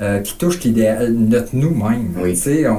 euh, 0.00 0.20
qui 0.20 0.36
touche 0.36 0.58
notre 1.10 1.54
nous-mêmes. 1.54 2.14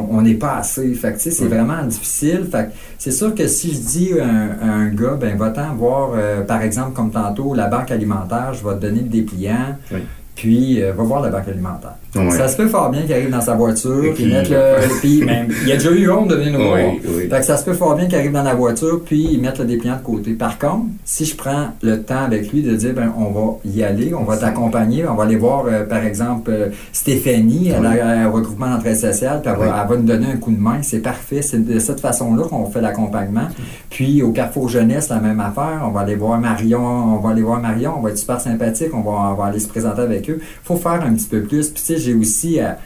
On 0.09 0.21
n'est 0.21 0.33
pas 0.33 0.55
assez. 0.55 0.93
Fait 0.95 1.19
c'est 1.19 1.45
vraiment 1.45 1.83
difficile. 1.83 2.47
Fait 2.51 2.69
c'est 2.97 3.11
sûr 3.11 3.35
que 3.35 3.47
si 3.47 3.73
je 3.73 3.79
dis 3.79 4.19
à 4.19 4.25
un, 4.25 4.87
gars, 4.89 5.17
ben 5.19 5.37
va-t'en 5.37 5.75
voir, 5.75 6.11
euh, 6.15 6.41
par 6.41 6.61
exemple, 6.61 6.93
comme 6.93 7.11
tantôt, 7.11 7.53
la 7.53 7.67
banque 7.67 7.91
alimentaire, 7.91 8.53
je 8.53 8.67
vais 8.67 8.75
te 8.75 8.81
donner 8.81 9.01
le 9.01 9.09
dépliant, 9.09 9.77
puis 10.41 10.81
euh, 10.81 10.91
va 10.93 11.03
voir 11.03 11.21
la 11.21 11.29
banque 11.29 11.47
alimentaire. 11.47 11.93
Ça 12.31 12.47
se 12.47 12.55
fait 12.55 12.67
fort 12.67 12.89
bien 12.89 13.03
qu'il 13.03 13.13
arrive 13.13 13.29
dans 13.29 13.41
sa 13.41 13.53
voiture, 13.53 14.11
puis, 14.15 14.25
mettre 14.25 14.49
le. 14.49 14.89
puis 14.99 15.23
même, 15.23 15.49
il 15.63 15.71
a 15.71 15.75
déjà 15.75 15.91
eu 15.91 16.09
honte 16.09 16.29
de 16.29 16.35
venir 16.35 16.57
nous 16.57 16.65
voir. 16.65 16.79
Fait 17.29 17.39
que 17.39 17.45
ça 17.45 17.57
se 17.57 17.63
fait 17.63 17.75
fort 17.75 17.95
bien 17.95 18.07
qu'il 18.07 18.15
arrive 18.15 18.31
dans 18.31 18.41
la 18.41 18.55
voiture, 18.55 19.01
puis 19.05 19.29
il 19.33 19.39
mette 19.39 19.59
le 19.59 19.65
dépliant 19.65 19.97
de 19.97 20.01
côté. 20.01 20.31
Par 20.31 20.57
contre, 20.57 20.87
si 21.05 21.25
je 21.25 21.35
prends 21.35 21.67
le 21.83 22.01
temps 22.01 22.23
avec 22.23 22.51
lui 22.51 22.63
de 22.63 22.75
dire, 22.75 22.93
ben, 22.95 23.13
on 23.15 23.31
va 23.31 23.57
y 23.65 23.83
aller, 23.83 24.15
on 24.15 24.23
va 24.23 24.35
t'accompagner, 24.35 25.07
on 25.07 25.13
va 25.13 25.25
aller 25.25 25.35
voir, 25.35 25.65
euh, 25.67 25.85
par 25.85 26.03
exemple, 26.03 26.49
euh, 26.51 26.69
Stéphanie, 26.91 27.69
elle 27.69 27.85
a 27.85 28.07
un 28.07 28.29
regroupement 28.29 28.71
d'entraide 28.71 28.97
sociale, 28.97 29.41
puis 29.43 29.51
elle, 29.53 29.59
va, 29.59 29.95
nous 29.95 30.03
donner 30.03 30.25
un 30.33 30.37
coup 30.37 30.51
de 30.51 30.59
main. 30.59 30.79
C'est 30.81 31.01
parfait. 31.01 31.43
C'est 31.43 31.63
de 31.63 31.77
cette 31.77 31.99
façon-là 31.99 32.45
qu'on 32.49 32.65
fait 32.65 32.81
l'accompagnement. 32.81 33.47
Puis 33.91 34.23
au 34.23 34.31
Carrefour 34.31 34.69
Jeunesse, 34.69 35.09
la 35.09 35.19
même 35.19 35.39
affaire. 35.39 35.83
On 35.85 35.91
va 35.91 36.01
aller 36.01 36.15
voir 36.15 36.39
Marion, 36.39 37.15
on 37.15 37.17
va 37.19 37.29
aller 37.29 37.43
voir 37.43 37.59
Marion, 37.59 37.93
on 37.97 38.01
va 38.01 38.09
être 38.09 38.17
super 38.17 38.41
sympathique, 38.41 38.89
on 38.93 39.01
va, 39.01 39.31
on 39.31 39.35
va 39.35 39.45
aller 39.45 39.59
se 39.59 39.67
présenter 39.67 40.01
avec 40.01 40.29
eux. 40.29 40.30
Faut 40.63 40.77
faire 40.77 41.03
un 41.03 41.13
petit 41.13 41.27
peu 41.27 41.41
plus. 41.41 41.69
Puis 41.69 41.81
tu 41.81 41.93
sais, 41.93 41.97
j'ai 41.97 42.13
aussi 42.13 42.59
à, 42.59 42.79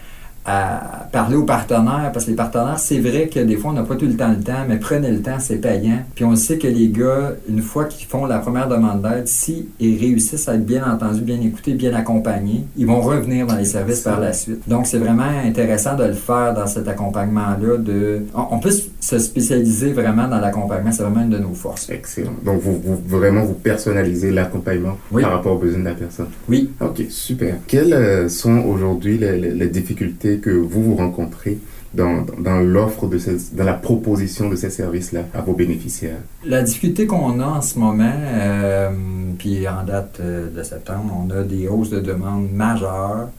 parler 0.45 1.35
aux 1.35 1.43
partenaires, 1.43 2.11
parce 2.13 2.25
que 2.25 2.31
les 2.31 2.35
partenaires, 2.35 2.77
c'est 2.77 2.99
vrai 2.99 3.27
que 3.27 3.39
des 3.39 3.57
fois, 3.57 3.71
on 3.71 3.73
n'a 3.73 3.83
pas 3.83 3.95
tout 3.95 4.05
le 4.05 4.15
temps 4.15 4.29
le 4.29 4.43
temps, 4.43 4.63
mais 4.67 4.77
prenez 4.77 5.11
le 5.11 5.21
temps, 5.21 5.39
c'est 5.39 5.57
payant. 5.57 5.99
Puis 6.13 6.23
on 6.23 6.35
sait 6.35 6.57
que 6.57 6.67
les 6.67 6.89
gars, 6.89 7.33
une 7.49 7.61
fois 7.61 7.85
qu'ils 7.85 8.07
font 8.07 8.25
la 8.25 8.39
première 8.39 8.67
demande 8.67 9.01
d'aide, 9.01 9.27
s'ils 9.27 9.65
réussissent 9.79 10.47
à 10.47 10.55
être 10.55 10.65
bien 10.65 10.83
entendus, 10.85 11.21
bien 11.21 11.41
écoutés, 11.41 11.73
bien 11.73 11.93
accompagnés, 11.93 12.65
ils 12.77 12.85
vont 12.85 13.01
revenir 13.01 13.47
dans 13.47 13.55
les 13.55 13.65
services 13.65 14.01
par 14.01 14.19
la 14.19 14.33
suite. 14.33 14.67
Donc, 14.67 14.85
c'est 14.85 14.99
vraiment 14.99 15.23
intéressant 15.23 15.95
de 15.95 16.03
le 16.03 16.13
faire 16.13 16.53
dans 16.53 16.67
cet 16.67 16.87
accompagnement-là. 16.87 17.77
De... 17.77 18.23
On 18.35 18.59
peut 18.59 18.73
se 18.99 19.19
spécialiser 19.19 19.93
vraiment 19.93 20.27
dans 20.27 20.39
l'accompagnement, 20.39 20.91
c'est 20.91 21.03
vraiment 21.03 21.21
une 21.21 21.29
de 21.29 21.39
nos 21.39 21.53
forces. 21.53 21.89
Excellent. 21.89 22.33
Donc, 22.43 22.61
vous, 22.61 23.01
vraiment, 23.07 23.43
vous 23.43 23.53
personnalisez 23.53 24.31
l'accompagnement 24.31 24.97
par 25.11 25.31
rapport 25.31 25.53
aux 25.53 25.59
besoins 25.59 25.79
de 25.79 25.85
la 25.85 25.93
personne. 25.93 26.27
Oui. 26.47 26.69
OK, 26.79 27.01
super. 27.09 27.55
Quelles 27.67 27.93
euh, 27.93 28.29
sont 28.29 28.59
aujourd'hui 28.59 29.17
les 29.17 29.67
difficultés 29.69 30.34
que 30.39 30.49
vous 30.49 30.83
vous 30.83 30.95
rencontrez 30.95 31.59
dans, 31.95 32.25
dans 32.39 32.59
l'offre 32.59 33.07
de 33.07 33.19
dans 33.53 33.63
la 33.63 33.73
proposition 33.73 34.49
de 34.49 34.55
ces 34.55 34.69
services-là 34.69 35.21
à 35.33 35.41
vos 35.41 35.53
bénéficiaires? 35.53 36.19
La 36.45 36.61
difficulté 36.61 37.07
qu'on 37.07 37.39
a 37.39 37.45
en 37.45 37.61
ce 37.61 37.79
moment, 37.79 38.13
euh, 38.13 38.89
puis 39.37 39.67
en 39.67 39.83
date 39.83 40.17
euh, 40.19 40.49
de 40.49 40.63
septembre, 40.63 41.13
on 41.25 41.29
a 41.31 41.43
des 41.43 41.67
hausses 41.67 41.89
de 41.89 41.99
demande 41.99 42.51
majeures 42.51 43.29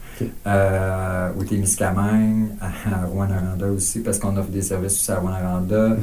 euh, 0.47 1.29
au 1.39 1.43
Témiscamingue, 1.43 2.47
à 2.59 3.05
Rouen-Noranda 3.05 3.67
aussi, 3.67 3.99
parce 3.99 4.17
qu'on 4.17 4.35
offre 4.35 4.49
des 4.49 4.63
services 4.63 4.93
aussi 4.93 5.11
à 5.11 5.19
Rouen-Noranda. 5.19 5.97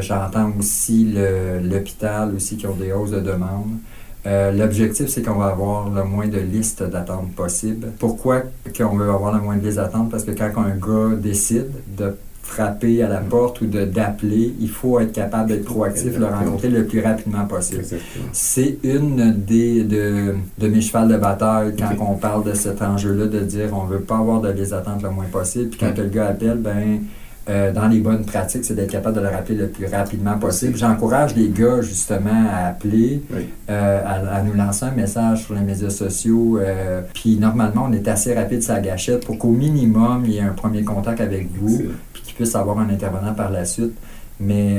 J'entends 0.00 0.52
aussi 0.58 1.14
l'hôpital 1.62 2.34
aussi 2.34 2.56
qui 2.56 2.66
ont 2.66 2.74
des 2.74 2.92
hausses 2.92 3.12
de 3.12 3.20
demande. 3.20 3.78
Euh, 4.26 4.52
l'objectif, 4.52 5.08
c'est 5.08 5.22
qu'on 5.22 5.34
va 5.34 5.46
avoir 5.46 5.88
le 5.88 6.04
moins 6.04 6.28
de 6.28 6.38
listes 6.38 6.82
d'attente 6.82 7.32
possible. 7.34 7.88
Pourquoi 7.98 8.42
qu'on 8.76 8.96
veut 8.96 9.08
avoir 9.08 9.34
le 9.34 9.40
moins 9.40 9.56
de 9.56 9.64
listes 9.64 9.76
d'attente? 9.76 10.10
Parce 10.10 10.24
que 10.24 10.32
quand 10.32 10.50
un 10.58 10.76
gars 10.76 11.16
décide 11.16 11.70
de 11.96 12.14
frapper 12.50 13.02
à 13.02 13.08
la 13.08 13.18
porte 13.18 13.60
ou 13.60 13.66
d'appeler. 13.66 14.54
Il 14.60 14.68
faut 14.68 14.98
être 14.98 15.12
capable 15.12 15.50
d'être 15.50 15.64
proactif, 15.64 16.18
le 16.18 16.26
rencontrer 16.26 16.68
le 16.68 16.84
plus 16.84 17.00
rapidement 17.00 17.46
possible. 17.46 17.84
C'est 18.32 18.78
une 18.82 19.32
des 19.32 19.84
de, 19.84 20.34
de, 20.58 20.68
mes 20.68 20.80
chevals 20.80 21.08
de 21.08 21.16
bataille 21.16 21.74
quand 21.78 22.04
on 22.04 22.16
parle 22.16 22.44
de 22.44 22.54
cet 22.54 22.82
enjeu-là, 22.82 23.26
de 23.26 23.40
dire 23.40 23.68
on 23.72 23.84
veut 23.84 24.00
pas 24.00 24.18
avoir 24.18 24.40
de 24.40 24.50
les 24.50 24.74
attentes 24.74 25.02
le 25.02 25.10
moins 25.10 25.26
possible. 25.30 25.70
Puis 25.70 25.78
quand 25.78 25.96
le 25.96 26.08
gars 26.08 26.28
appelle, 26.28 26.58
ben 26.58 27.00
euh, 27.48 27.72
dans 27.72 27.88
les 27.88 28.00
bonnes 28.00 28.24
pratiques, 28.24 28.64
c'est 28.64 28.74
d'être 28.74 28.90
capable 28.90 29.16
de 29.16 29.22
le 29.22 29.28
rappeler 29.28 29.56
le 29.56 29.68
plus 29.68 29.86
rapidement 29.86 30.38
possible. 30.38 30.76
J'encourage 30.76 31.34
les 31.34 31.48
gars 31.48 31.80
justement 31.80 32.48
à 32.52 32.68
appeler, 32.68 33.22
euh, 33.70 34.00
à, 34.04 34.42
nous 34.42 34.52
lancer 34.52 34.84
un 34.84 34.90
message 34.90 35.44
sur 35.44 35.54
les 35.54 35.62
médias 35.62 35.90
sociaux. 35.90 36.58
Euh, 36.58 37.00
puis 37.14 37.38
normalement, 37.38 37.86
on 37.88 37.92
est 37.92 38.06
assez 38.08 38.34
rapide 38.34 38.62
sa 38.62 38.80
gâchette 38.80 39.24
pour 39.24 39.38
qu'au 39.38 39.50
minimum, 39.50 40.22
il 40.26 40.32
y 40.32 40.38
ait 40.38 40.42
un 40.42 40.52
premier 40.52 40.84
contact 40.84 41.20
avec 41.20 41.48
vous, 41.52 41.82
puis 42.12 42.22
qu'il 42.22 42.34
puisse 42.34 42.54
avoir 42.54 42.78
un 42.78 42.90
intervenant 42.90 43.34
par 43.34 43.50
la 43.50 43.64
suite. 43.64 43.94
Mais 44.38 44.78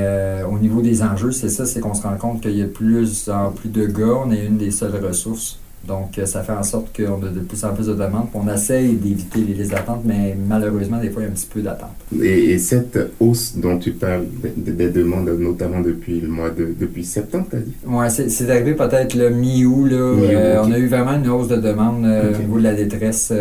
au 0.49 0.57
niveau 0.57 0.81
des 0.81 1.03
enjeux, 1.03 1.31
c'est 1.31 1.49
ça, 1.49 1.67
c'est 1.67 1.81
qu'on 1.81 1.93
se 1.93 2.01
rend 2.01 2.15
compte 2.15 2.41
qu'il 2.41 2.57
y 2.57 2.63
a 2.63 2.67
plus 2.67 3.29
en 3.29 3.51
plus 3.51 3.69
de 3.69 3.85
gars. 3.85 4.17
On 4.25 4.31
est 4.31 4.45
une 4.45 4.57
des 4.57 4.71
seules 4.71 4.95
ressources 5.05 5.60
donc, 5.87 6.19
euh, 6.19 6.25
ça 6.27 6.43
fait 6.43 6.51
en 6.51 6.61
sorte 6.61 6.95
qu'on 6.95 7.23
a 7.23 7.29
de 7.29 7.39
plus 7.39 7.63
en 7.65 7.73
plus 7.73 7.87
de 7.87 7.93
demandes. 7.93 8.27
On 8.35 8.47
essaye 8.53 8.93
d'éviter 8.93 9.39
les, 9.39 9.73
attentes, 9.73 10.03
mais 10.05 10.37
malheureusement, 10.47 10.99
des 10.99 11.09
fois, 11.09 11.23
il 11.23 11.25
y 11.25 11.27
a 11.27 11.31
un 11.31 11.33
petit 11.33 11.47
peu 11.51 11.61
d'attente. 11.61 11.89
Et, 12.21 12.57
cette 12.59 12.99
hausse 13.19 13.55
dont 13.57 13.79
tu 13.79 13.91
parles, 13.91 14.25
des 14.55 14.89
demandes, 14.89 15.29
notamment 15.39 15.81
depuis 15.81 16.19
le 16.19 16.27
mois 16.27 16.51
de 16.51 16.73
depuis 16.79 17.03
septembre, 17.03 17.47
tu 17.49 17.55
as 17.55 17.59
dit? 17.59 17.73
Oui, 17.87 18.05
c'est 18.09 18.49
arrivé 18.49 18.75
peut-être 18.75 19.15
le 19.15 19.29
mi-août. 19.31 19.85
Mi 19.85 19.91
euh, 19.91 20.61
On 20.63 20.71
a 20.71 20.77
eu 20.77 20.87
vraiment 20.87 21.15
une 21.15 21.27
hausse 21.27 21.47
de 21.47 21.55
demandes 21.55 22.05
euh, 22.05 22.33
au 22.33 22.37
niveau 22.37 22.57
de 22.59 22.63
la 22.63 22.73
détresse 22.73 23.33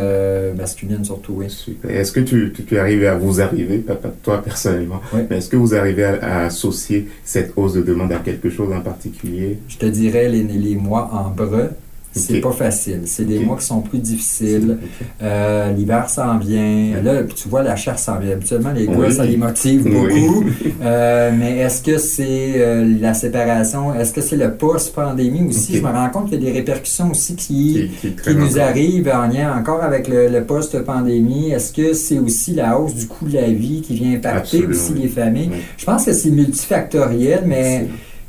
masculine, 0.56 1.04
surtout. 1.04 1.34
Oui. 1.36 1.48
Est-ce 1.88 2.12
que 2.12 2.20
tu, 2.20 2.52
tu, 2.52 2.78
arrives 2.78 3.04
à 3.04 3.16
vous 3.16 3.40
arriver, 3.40 3.84
toi 4.22 4.42
personnellement, 4.42 5.00
est-ce 5.30 5.48
que 5.50 5.56
vous 5.56 5.74
arrivez 5.74 6.04
à, 6.04 6.44
associer 6.46 7.08
cette 7.24 7.52
hausse 7.56 7.74
de 7.74 7.82
demande 7.82 8.12
à 8.12 8.18
quelque 8.18 8.48
chose 8.48 8.72
en 8.72 8.80
particulier? 8.80 9.58
Je 9.68 9.76
te 9.76 9.86
dirais 9.86 10.28
les, 10.28 10.42
les 10.42 10.76
mois 10.76 11.10
en 11.12 11.30
breu 11.30 11.70
c'est 12.12 12.40
pas 12.40 12.50
facile. 12.50 13.02
C'est 13.04 13.24
des 13.24 13.38
mois 13.38 13.56
qui 13.56 13.64
sont 13.64 13.80
plus 13.80 13.98
difficiles. 13.98 14.78
Euh, 15.22 15.72
l'hiver 15.72 16.08
s'en 16.10 16.38
vient. 16.38 17.00
Là, 17.02 17.22
tu 17.24 17.48
vois, 17.48 17.62
la 17.62 17.76
chasse 17.76 18.04
s'en 18.04 18.18
vient. 18.18 18.32
Habituellement, 18.32 18.72
les 18.72 18.86
gars, 18.86 19.10
ça 19.10 19.24
les 19.24 19.36
motive 19.36 19.84
beaucoup. 19.84 20.44
Euh, 20.82 21.30
mais 21.36 21.58
est-ce 21.58 21.82
que 21.82 21.98
c'est 21.98 22.54
euh, 22.56 22.96
la 23.00 23.12
séparation? 23.12 23.94
Est-ce 23.94 24.12
que 24.14 24.22
c'est 24.22 24.36
le 24.36 24.54
post-pandémie 24.54 25.48
aussi? 25.48 25.76
Je 25.76 25.82
me 25.82 25.88
rends 25.88 26.08
compte 26.08 26.30
qu'il 26.30 26.42
y 26.42 26.46
a 26.46 26.50
des 26.50 26.58
répercussions 26.58 27.10
aussi 27.10 27.36
qui, 27.36 27.90
qui, 28.00 28.34
nous 28.34 28.58
arrivent 28.58 29.10
en 29.12 29.26
lien 29.26 29.54
encore 29.54 29.82
avec 29.82 30.08
le, 30.08 30.40
post-pandémie. 30.40 31.50
Est-ce 31.50 31.72
que 31.72 31.92
c'est 31.92 32.18
aussi 32.18 32.54
la 32.54 32.78
hausse 32.78 32.94
du 32.94 33.06
coût 33.06 33.26
de 33.26 33.34
la 33.34 33.50
vie 33.50 33.82
qui 33.82 33.94
vient 33.94 34.14
impacter 34.14 34.64
aussi 34.64 34.94
les 34.94 35.08
familles? 35.08 35.50
Je 35.76 35.84
pense 35.84 36.06
que 36.06 36.12
c'est 36.14 36.30
multifactoriel, 36.30 37.42
mais 37.46 37.86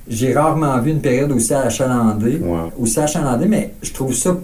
j'ai 0.08 0.34
rarement 0.34 0.80
vu 0.80 0.92
une 0.92 1.02
période 1.02 1.32
aussi 1.32 1.54
achalandée. 1.54 2.42
Aussi 2.80 3.00
achalandée, 3.00 3.48
mais 3.48 3.74
je 3.82 3.94
trouve 3.94 4.14
ça, 4.14 4.38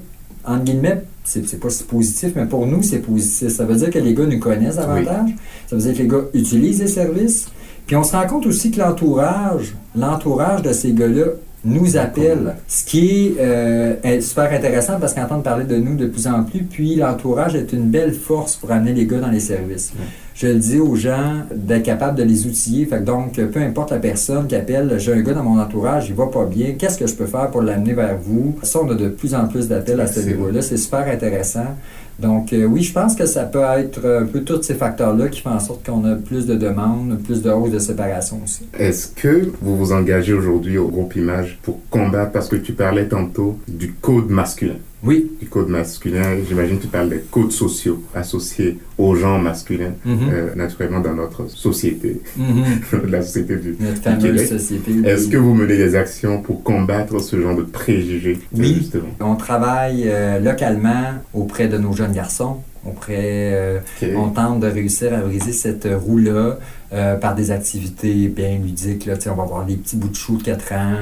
entre 0.45 0.63
guillemets, 0.63 1.03
c'est 1.23 1.59
pas 1.59 1.69
si 1.69 1.83
positif, 1.83 2.31
mais 2.35 2.45
pour 2.45 2.65
nous, 2.65 2.81
c'est 2.81 2.99
positif. 2.99 3.49
Ça 3.49 3.65
veut 3.65 3.75
dire 3.75 3.89
que 3.89 3.99
les 3.99 4.13
gars 4.13 4.25
nous 4.25 4.39
connaissent 4.39 4.77
davantage. 4.77 5.31
Ça 5.67 5.75
veut 5.75 5.81
dire 5.81 5.93
que 5.93 5.99
les 5.99 6.07
gars 6.07 6.23
utilisent 6.33 6.79
les 6.79 6.87
services. 6.87 7.49
Puis 7.85 7.95
on 7.95 8.03
se 8.03 8.15
rend 8.15 8.25
compte 8.27 8.45
aussi 8.45 8.71
que 8.71 8.79
l'entourage, 8.79 9.75
l'entourage 9.95 10.61
de 10.61 10.71
ces 10.71 10.93
gars-là 10.93 11.25
nous 11.65 11.97
appelle. 11.97 12.55
Ce 12.67 12.85
qui 12.85 13.35
euh, 13.39 13.95
est 14.03 14.21
super 14.21 14.51
intéressant 14.53 14.99
parce 14.99 15.13
qu'on 15.13 15.23
entend 15.23 15.41
parler 15.41 15.65
de 15.65 15.75
nous 15.77 15.95
de 15.95 16.07
plus 16.07 16.27
en 16.27 16.43
plus. 16.43 16.63
Puis 16.63 16.95
l'entourage 16.95 17.55
est 17.55 17.73
une 17.73 17.89
belle 17.89 18.13
force 18.13 18.55
pour 18.55 18.71
amener 18.71 18.93
les 18.93 19.05
gars 19.05 19.19
dans 19.19 19.31
les 19.31 19.39
services 19.39 19.93
je 20.37 20.47
le 20.47 20.59
dis 20.59 20.79
aux 20.79 20.95
gens 20.95 21.41
d'être 21.53 21.83
capable 21.83 22.15
de 22.15 22.23
les 22.23 22.45
outiller. 22.45 22.85
Fait 22.85 23.03
donc, 23.03 23.33
peu 23.33 23.59
importe 23.59 23.89
la 23.89 23.97
personne 23.97 24.45
qui 24.45 24.55
appelle, 24.55 24.93
j'ai 24.99 25.13
un 25.13 25.21
gars 25.21 25.33
dans 25.33 25.43
mon 25.43 25.59
entourage, 25.59 26.09
il 26.09 26.15
va 26.15 26.27
pas 26.27 26.45
bien, 26.45 26.73
qu'est-ce 26.73 26.99
que 26.99 27.07
je 27.07 27.15
peux 27.15 27.25
faire 27.25 27.49
pour 27.49 27.63
l'amener 27.63 27.93
vers 27.93 28.17
vous? 28.21 28.55
Ça, 28.61 28.79
on 28.83 28.89
a 28.91 28.93
de 28.93 29.09
plus 29.09 29.33
en 29.33 29.47
plus 29.47 29.67
d'appels 29.67 29.99
à 29.99 30.05
ce 30.05 30.19
niveau-là. 30.19 30.61
C'est 30.61 30.77
super 30.77 31.07
intéressant. 31.07 31.75
Donc, 32.19 32.53
euh, 32.53 32.65
oui, 32.65 32.81
je 32.83 32.93
pense 32.93 33.15
que 33.15 33.25
ça 33.25 33.43
peut 33.43 33.63
être 33.77 34.03
un 34.05 34.25
peu 34.25 34.41
tous 34.41 34.61
ces 34.61 34.73
facteurs-là 34.75 35.27
qui 35.27 35.41
font 35.41 35.51
en 35.51 35.59
sorte 35.59 35.85
qu'on 35.85 36.03
a 36.05 36.15
plus 36.15 36.45
de 36.45 36.55
demandes, 36.55 37.17
plus 37.23 37.41
de 37.41 37.49
hausse 37.49 37.71
de 37.71 37.79
séparation 37.79 38.39
aussi. 38.43 38.67
Est-ce 38.77 39.07
que 39.07 39.51
vous 39.61 39.75
vous 39.75 39.91
engagez 39.91 40.33
aujourd'hui 40.33 40.77
au 40.77 40.87
groupe 40.87 41.15
Image 41.15 41.57
pour 41.63 41.79
combattre, 41.89 42.31
parce 42.31 42.47
que 42.47 42.55
tu 42.55 42.73
parlais 42.73 43.07
tantôt 43.07 43.59
du 43.67 43.93
code 43.93 44.29
masculin? 44.29 44.75
Oui. 45.07 45.31
Du 45.39 45.47
code 45.47 45.69
masculin, 45.69 46.37
j'imagine 46.47 46.77
que 46.77 46.83
tu 46.83 46.87
parles 46.89 47.09
des 47.09 47.23
codes 47.31 47.51
sociaux 47.51 48.03
associés 48.13 48.77
aux 48.97 49.15
gens 49.15 49.39
masculins, 49.39 49.93
mhm. 50.03 50.17
euh, 50.31 50.55
naturellement 50.55 50.99
dans 50.99 51.13
notre 51.13 51.49
société, 51.49 52.21
mhm. 52.35 52.65
la 53.09 53.21
société 53.21 53.55
du, 53.55 53.77
notre 53.79 54.45
société. 54.45 54.91
Est-ce 55.05 55.29
que 55.29 55.37
vous 55.37 55.53
menez 55.53 55.77
des 55.77 55.95
actions 55.95 56.41
pour 56.41 56.61
combattre 56.63 57.19
ce 57.19 57.39
genre 57.39 57.55
de 57.55 57.63
préjugés 57.63 58.39
Oui, 58.53 58.75
justement? 58.79 59.07
on 59.21 59.35
travaille 59.35 60.03
euh, 60.07 60.39
localement 60.39 61.13
auprès 61.33 61.67
de 61.67 61.77
nos 61.77 61.93
jeunes 61.93 62.13
garçons. 62.13 62.57
Auprès, 62.85 63.51
euh, 63.53 63.79
On 64.15 64.29
tente 64.29 64.61
de 64.61 64.67
réussir 64.67 65.13
à 65.13 65.17
briser 65.17 65.51
cette 65.51 65.87
roue-là 65.91 66.57
par 66.89 67.35
des 67.35 67.51
activités 67.51 68.27
bien 68.29 68.57
ludiques. 68.57 69.05
Là. 69.05 69.15
On 69.27 69.35
va 69.35 69.43
voir 69.43 69.65
des 69.65 69.75
petits 69.75 69.97
bouts 69.97 70.09
de 70.09 70.15
chou 70.15 70.37
de 70.37 70.43
4 70.43 70.73
ans 70.73 70.93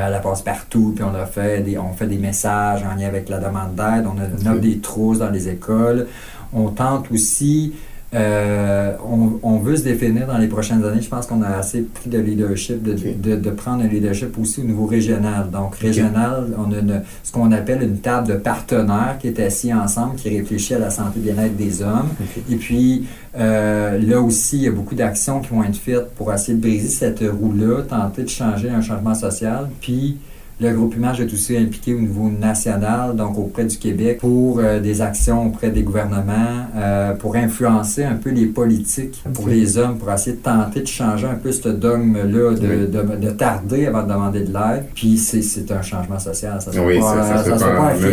à 0.00 0.08
la 0.08 0.20
passe-partout, 0.20 0.92
puis 0.94 1.04
on 1.04 1.14
a 1.14 1.26
fait 1.26 1.62
des, 1.62 1.78
on 1.78 1.92
fait 1.92 2.06
des 2.06 2.18
messages 2.18 2.82
en 2.84 2.96
lien 2.96 3.08
avec 3.08 3.28
la 3.28 3.38
demande 3.38 3.74
d'aide, 3.74 4.06
on 4.06 4.46
a 4.46 4.54
des 4.56 4.78
trousses 4.78 5.18
dans 5.18 5.30
les 5.30 5.48
écoles. 5.48 6.06
On 6.52 6.68
tente 6.68 7.10
aussi, 7.10 7.72
euh, 8.14 8.94
on, 9.42 9.58
veut 9.58 9.76
se 9.76 9.84
définir 9.84 10.26
dans 10.26 10.36
les 10.36 10.48
prochaines 10.48 10.84
années. 10.84 11.00
Je 11.00 11.08
pense 11.08 11.26
qu'on 11.26 11.40
a 11.42 11.48
assez 11.48 11.82
pris 11.82 12.10
de 12.10 12.18
leadership, 12.18 12.82
de, 12.82 13.50
prendre 13.50 13.84
un 13.84 13.86
leadership 13.86 14.36
aussi 14.38 14.60
au 14.60 14.64
niveau 14.64 14.84
régional. 14.84 15.50
Donc, 15.50 15.76
régional, 15.76 16.48
on 16.58 16.70
a 16.72 17.00
ce 17.22 17.32
qu'on 17.32 17.52
appelle 17.52 17.82
une 17.82 17.98
table 17.98 18.28
de 18.28 18.34
partenaires 18.34 19.16
qui 19.18 19.28
est 19.28 19.40
assis 19.40 19.72
ensemble, 19.72 20.16
qui 20.16 20.28
réfléchit 20.28 20.74
à 20.74 20.78
la 20.78 20.90
santé 20.90 21.20
et 21.20 21.32
bien-être 21.32 21.56
des 21.56 21.82
hommes. 21.82 22.08
Et 22.50 22.56
puis, 22.56 23.06
euh, 23.38 23.98
là 23.98 24.20
aussi, 24.20 24.58
il 24.58 24.62
y 24.64 24.68
a 24.68 24.72
beaucoup 24.72 24.94
d'actions 24.94 25.40
qui 25.40 25.48
vont 25.48 25.64
être 25.64 25.76
faites 25.76 26.10
pour 26.14 26.32
essayer 26.32 26.54
de 26.54 26.60
briser 26.60 26.88
cette 26.88 27.20
roue-là, 27.20 27.82
tenter 27.82 28.24
de 28.24 28.28
changer 28.28 28.68
un 28.68 28.82
changement 28.82 29.14
social. 29.14 29.70
Puis, 29.80 30.18
le 30.62 30.72
groupe 30.72 30.94
Image 30.94 31.20
est 31.20 31.32
aussi 31.32 31.56
impliqué 31.56 31.92
au 31.94 31.98
niveau 31.98 32.30
national, 32.30 33.16
donc 33.16 33.36
auprès 33.38 33.64
du 33.64 33.76
Québec, 33.76 34.18
pour 34.20 34.60
euh, 34.60 34.80
des 34.80 35.02
actions 35.02 35.46
auprès 35.46 35.70
des 35.70 35.82
gouvernements, 35.82 36.66
euh, 36.76 37.14
pour 37.14 37.34
influencer 37.36 38.04
un 38.04 38.14
peu 38.14 38.30
les 38.30 38.46
politiques 38.46 39.22
pour 39.34 39.48
les 39.48 39.76
hommes, 39.76 39.98
pour 39.98 40.10
essayer 40.12 40.36
de 40.36 40.42
tenter 40.42 40.80
de 40.80 40.86
changer 40.86 41.26
un 41.26 41.34
peu 41.34 41.50
ce 41.50 41.68
dogme-là, 41.68 42.54
de, 42.54 43.30
tarder 43.30 43.86
avant 43.86 44.02
de 44.02 44.08
demander 44.08 44.40
de 44.40 44.52
l'aide. 44.52 44.84
Puis 44.94 45.16
c'est 45.18 45.70
un 45.72 45.82
changement 45.82 46.18
social. 46.18 46.60
Ça 46.60 46.70
ne 46.70 46.86
oui, 46.86 47.00
pas, 47.00 47.42
ça, 47.58 47.66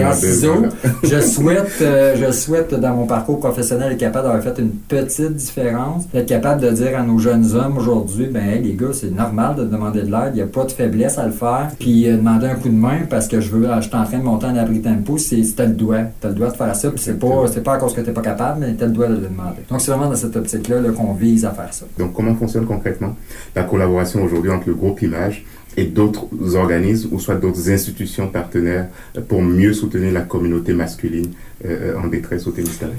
un 0.10 0.14
ciseau. 0.14 0.66
je 1.04 1.22
souhaite, 1.22 1.72
euh, 1.82 2.16
je 2.16 2.32
souhaite, 2.32 2.74
dans 2.74 2.96
mon 2.96 3.06
parcours 3.06 3.40
professionnel, 3.40 3.92
être 3.92 4.00
capable 4.00 4.28
d'avoir 4.28 4.44
fait 4.44 4.60
une 4.60 4.72
petite 4.72 5.34
différence, 5.34 6.06
être 6.14 6.28
capable 6.28 6.62
de 6.62 6.72
dire 6.72 6.98
à 6.98 7.04
nos 7.04 7.20
jeunes 7.20 7.54
hommes 7.54 7.78
aujourd'hui, 7.78 8.28
ben 8.28 8.62
les 8.64 8.74
gars, 8.74 8.94
c'est 8.94 9.14
normal 9.14 9.56
de 9.56 9.66
demander 9.66 10.02
de 10.02 10.12
l'aide, 10.12 10.32
il 10.34 10.36
n'y 10.36 10.42
a 10.42 10.48
pas 10.48 10.64
de 10.64 10.72
faiblesse 10.72 11.18
à 11.18 11.26
le 11.26 11.32
faire. 11.32 11.72
Puis 11.78 12.06
demander 12.06 12.39
un 12.48 12.56
coup 12.56 12.70
de 12.70 12.76
main 12.76 13.00
parce 13.10 13.28
que 13.28 13.40
je 13.40 13.50
veux, 13.50 13.68
je 13.78 13.88
suis 13.88 13.96
en 13.96 14.04
train 14.04 14.18
de 14.18 14.24
monter 14.24 14.48
un 14.48 14.56
abri 14.56 14.82
tempo, 14.82 15.18
c'est 15.18 15.42
t'as 15.56 15.66
le 15.66 15.74
doigt. 15.74 16.04
T'as 16.20 16.30
le 16.30 16.36
droit 16.36 16.52
de 16.52 16.58
faire 16.58 16.76
ça, 16.76 16.90
puis 16.90 17.00
c'est 17.00 17.20
pas, 17.20 17.48
c'est 17.52 17.64
pas 17.64 17.74
à 17.74 17.78
cause 17.78 17.94
que 17.94 18.02
t'es 18.02 18.12
pas 18.12 18.22
capable, 18.22 18.62
mais 18.62 18.74
t'as 18.74 18.86
le 18.86 18.92
droit 18.92 19.08
de 19.08 19.16
le 19.16 19.22
demander. 19.22 19.62
Donc 19.70 19.82
c'est 19.82 19.92
vraiment 19.92 20.10
dans 20.10 20.16
cette 20.16 20.36
optique-là 20.36 20.82
-là, 20.82 20.92
qu'on 20.94 21.14
vise 21.14 21.46
à 21.46 21.52
faire 21.52 21.74
ça. 21.74 21.86
Donc 21.98 22.14
comment 22.14 22.36
fonctionne 22.36 22.66
concrètement 22.66 23.16
la 23.56 23.64
collaboration 23.64 24.24
aujourd'hui 24.24 24.52
entre 24.52 24.68
le 24.68 24.76
groupe 24.76 25.02
Image 25.02 25.46
et 25.78 25.86
d'autres 25.86 26.28
organismes 26.56 27.10
ou 27.14 27.20
soit 27.20 27.36
d'autres 27.36 27.70
institutions 27.70 28.28
partenaires 28.28 28.88
pour 29.28 29.42
mieux 29.42 29.74
soutenir 29.74 30.12
la 30.12 30.22
communauté 30.22 30.74
masculine 30.74 31.32
euh, 31.66 31.98
en 31.98 32.08
détresse 32.08 32.48
au 32.48 32.52
Témiscamingue? 32.52 32.98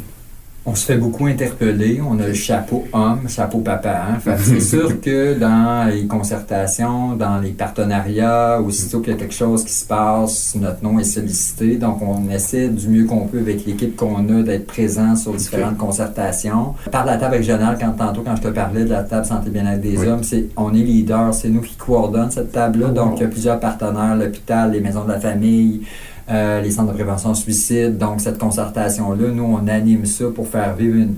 On 0.67 0.75
se 0.75 0.85
fait 0.85 0.97
beaucoup 0.97 1.27
interpeller. 1.27 2.01
On 2.07 2.19
a 2.21 2.27
le 2.27 2.35
chapeau 2.35 2.85
homme, 2.93 3.29
chapeau 3.29 3.59
papa. 3.59 4.03
Hein? 4.11 4.37
c'est 4.39 4.61
sûr 4.77 5.01
que 5.01 5.39
dans 5.39 5.89
les 5.91 6.07
concertations, 6.07 7.15
dans 7.15 7.39
les 7.39 7.51
partenariats, 7.51 8.61
aussitôt 8.61 9.01
qu'il 9.01 9.15
y 9.15 9.17
a 9.17 9.19
quelque 9.19 9.35
chose 9.35 9.65
qui 9.65 9.73
se 9.73 9.87
passe, 9.87 10.55
notre 10.57 10.85
nom 10.85 10.99
est 10.99 11.05
sollicité. 11.05 11.77
Donc, 11.77 12.03
on 12.03 12.31
essaie 12.31 12.69
du 12.69 12.89
mieux 12.89 13.05
qu'on 13.05 13.27
peut 13.27 13.39
avec 13.39 13.65
l'équipe 13.65 13.97
qu'on 13.97 14.29
a 14.29 14.43
d'être 14.43 14.67
présent 14.67 15.17
sur 15.17 15.33
différentes 15.35 15.79
concertations. 15.79 16.75
Par 16.91 17.07
la 17.07 17.17
table 17.17 17.37
régionale, 17.37 17.79
quand 17.81 17.93
tantôt, 17.93 18.23
quand 18.23 18.37
je 18.37 18.43
te 18.43 18.49
parlais 18.49 18.85
de 18.85 18.91
la 18.91 19.03
table 19.03 19.25
santé 19.25 19.51
bien-être 19.51 19.81
des 19.81 20.07
hommes, 20.07 20.23
c'est 20.23 20.47
on 20.57 20.75
est 20.75 20.79
leader, 20.79 21.33
c'est 21.33 21.49
nous 21.49 21.63
qui 21.63 21.75
coordonnons 21.77 22.31
cette 22.31 22.53
table-là. 22.53 22.89
Oh, 22.91 22.95
Donc, 22.95 23.15
il 23.17 23.23
y 23.23 23.25
a 23.25 23.29
plusieurs 23.29 23.61
partenaires, 23.61 24.15
l'hôpital, 24.15 24.73
les 24.73 24.81
maisons 24.81 25.05
de 25.05 25.13
la 25.13 25.21
famille, 25.21 25.83
euh, 26.31 26.61
les 26.61 26.71
centres 26.71 26.93
de 26.93 26.97
prévention 26.97 27.35
suicide. 27.35 27.99
Donc, 27.99 28.21
cette 28.21 28.39
concertation-là, 28.39 29.29
nous, 29.33 29.43
on 29.43 29.67
anime 29.67 30.07
ça 30.07 30.27
pour 30.35 30.47
faire 30.49 30.75
vivre 30.75 30.97
une, 30.97 31.17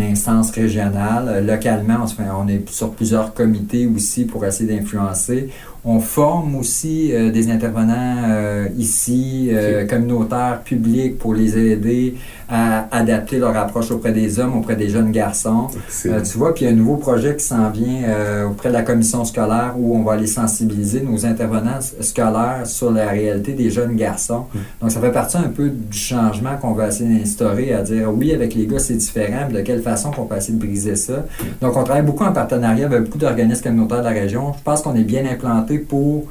instance 0.00 0.50
régionale. 0.52 1.28
Euh, 1.28 1.40
localement, 1.40 2.04
on, 2.18 2.44
on, 2.44 2.48
est 2.48 2.68
sur 2.70 2.92
plusieurs 2.92 3.34
comités 3.34 3.86
aussi 3.86 4.24
pour 4.24 4.44
essayer 4.44 4.74
d'influencer. 4.74 5.50
On 5.88 6.00
forme 6.00 6.56
aussi 6.56 7.12
euh, 7.12 7.30
des 7.30 7.48
intervenants 7.48 8.24
euh, 8.28 8.66
ici, 8.76 9.50
euh, 9.52 9.86
communautaires, 9.86 10.62
publics, 10.64 11.16
pour 11.16 11.32
les 11.32 11.56
aider 11.56 12.16
à 12.48 12.88
adapter 12.90 13.38
leur 13.38 13.56
approche 13.56 13.92
auprès 13.92 14.10
des 14.10 14.40
hommes, 14.40 14.56
auprès 14.56 14.74
des 14.74 14.88
jeunes 14.88 15.12
garçons. 15.12 15.68
tu 16.02 16.38
vois, 16.38 16.54
puis 16.54 16.64
il 16.64 16.68
y 16.68 16.70
a 16.70 16.74
un 16.74 16.76
nouveau 16.76 16.96
projet 16.96 17.36
qui 17.36 17.44
s'en 17.44 17.70
vient 17.70 18.46
auprès 18.48 18.68
de 18.68 18.74
la 18.74 18.82
commission 18.82 19.24
scolaire 19.24 19.74
où 19.76 19.96
on 19.96 20.04
va 20.04 20.12
aller 20.12 20.28
sensibiliser 20.28 21.00
nos 21.00 21.26
intervenants 21.26 21.80
scolaires 22.00 22.62
sur 22.64 22.92
la 22.92 23.08
réalité 23.08 23.52
des 23.52 23.68
jeunes 23.68 23.96
garçons. 23.96 24.44
Mm. 24.54 24.58
Donc, 24.80 24.90
ça 24.92 25.00
fait 25.00 25.10
partie 25.10 25.38
un 25.38 25.48
peu 25.48 25.70
du 25.70 25.98
changement 25.98 26.56
qu'on 26.60 26.72
va 26.72 26.86
essayer 26.86 27.18
d'instaurer, 27.18 27.72
à 27.72 27.82
dire 27.82 28.12
oui, 28.14 28.32
avec 28.32 28.54
les 28.54 28.68
gars, 28.68 28.78
c'est 28.78 28.94
différent, 28.94 29.48
mais 29.48 29.58
de 29.58 29.62
quelle 29.62 29.82
façon 29.82 30.12
qu'on 30.12 30.26
peut 30.26 30.36
essayer 30.36 30.54
de 30.56 30.64
briser 30.64 30.94
ça. 30.94 31.14
Mm. 31.14 31.44
Donc, 31.62 31.76
on 31.76 31.82
travaille 31.82 32.04
beaucoup 32.04 32.24
en 32.24 32.32
partenariat 32.32 32.86
avec 32.86 33.02
beaucoup 33.02 33.18
d'organismes 33.18 33.64
communautaires 33.64 34.00
de 34.00 34.04
la 34.04 34.10
région. 34.10 34.52
Je 34.56 34.62
pense 34.62 34.82
qu'on 34.82 34.94
est 34.94 35.02
bien 35.02 35.26
implanté 35.26 35.75
pour 35.78 36.26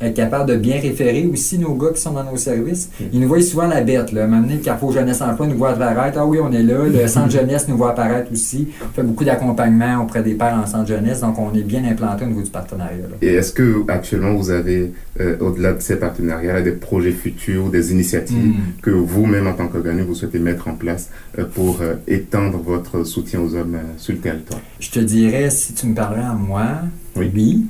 être 0.00 0.14
capable 0.14 0.48
de 0.50 0.56
bien 0.56 0.80
référer 0.80 1.28
aussi 1.30 1.58
nos 1.58 1.74
gars 1.74 1.90
qui 1.94 2.00
sont 2.00 2.12
dans 2.12 2.24
nos 2.24 2.36
services. 2.36 2.90
Mm. 2.98 3.04
Ils 3.12 3.20
nous 3.20 3.28
voient 3.28 3.42
souvent 3.42 3.66
la 3.66 3.82
bête. 3.82 4.12
Là. 4.12 4.26
Maintenant, 4.26 4.54
le 4.54 4.58
Carrefour 4.58 4.92
Jeunesse 4.92 5.20
Emploi 5.20 5.46
nous 5.46 5.56
voit 5.56 5.70
apparaître. 5.70 6.18
Ah 6.18 6.26
oui, 6.26 6.38
on 6.42 6.50
est 6.52 6.62
là. 6.62 6.84
Le 6.86 7.06
Centre 7.06 7.30
Jeunesse 7.30 7.68
nous 7.68 7.76
voit 7.76 7.90
apparaître 7.90 8.32
aussi. 8.32 8.68
On 8.82 8.94
fait 8.94 9.02
beaucoup 9.02 9.24
d'accompagnement 9.24 10.02
auprès 10.02 10.22
des 10.22 10.34
pères 10.34 10.58
en 10.62 10.66
Centre 10.66 10.88
Jeunesse. 10.88 11.20
Donc, 11.20 11.38
on 11.38 11.52
est 11.54 11.62
bien 11.62 11.84
implanté 11.84 12.24
au 12.24 12.28
niveau 12.28 12.42
du 12.42 12.50
partenariat. 12.50 12.96
Et 13.20 13.34
est-ce 13.34 13.52
que 13.52 13.84
actuellement 13.88 14.34
vous 14.34 14.50
avez, 14.50 14.92
euh, 15.20 15.36
au-delà 15.40 15.74
de 15.74 15.80
ces 15.80 15.96
partenariats, 15.96 16.62
des 16.62 16.72
projets 16.72 17.12
futurs, 17.12 17.68
des 17.68 17.92
initiatives 17.92 18.36
mm. 18.36 18.80
que 18.82 18.90
vous-même, 18.90 19.46
en 19.46 19.52
tant 19.52 19.68
qu'organisme, 19.68 20.06
vous 20.06 20.14
souhaitez 20.14 20.38
mettre 20.38 20.68
en 20.68 20.74
place 20.74 21.10
euh, 21.38 21.44
pour 21.44 21.82
euh, 21.82 21.94
étendre 22.08 22.58
votre 22.58 23.04
soutien 23.04 23.40
aux 23.40 23.54
hommes 23.54 23.76
sur 23.98 24.14
le 24.14 24.20
territoire? 24.20 24.60
Je 24.78 24.90
te 24.90 25.00
dirais, 25.00 25.50
si 25.50 25.74
tu 25.74 25.86
me 25.86 25.94
parlerais 25.94 26.22
à 26.22 26.32
moi, 26.32 26.68
oui. 27.16 27.64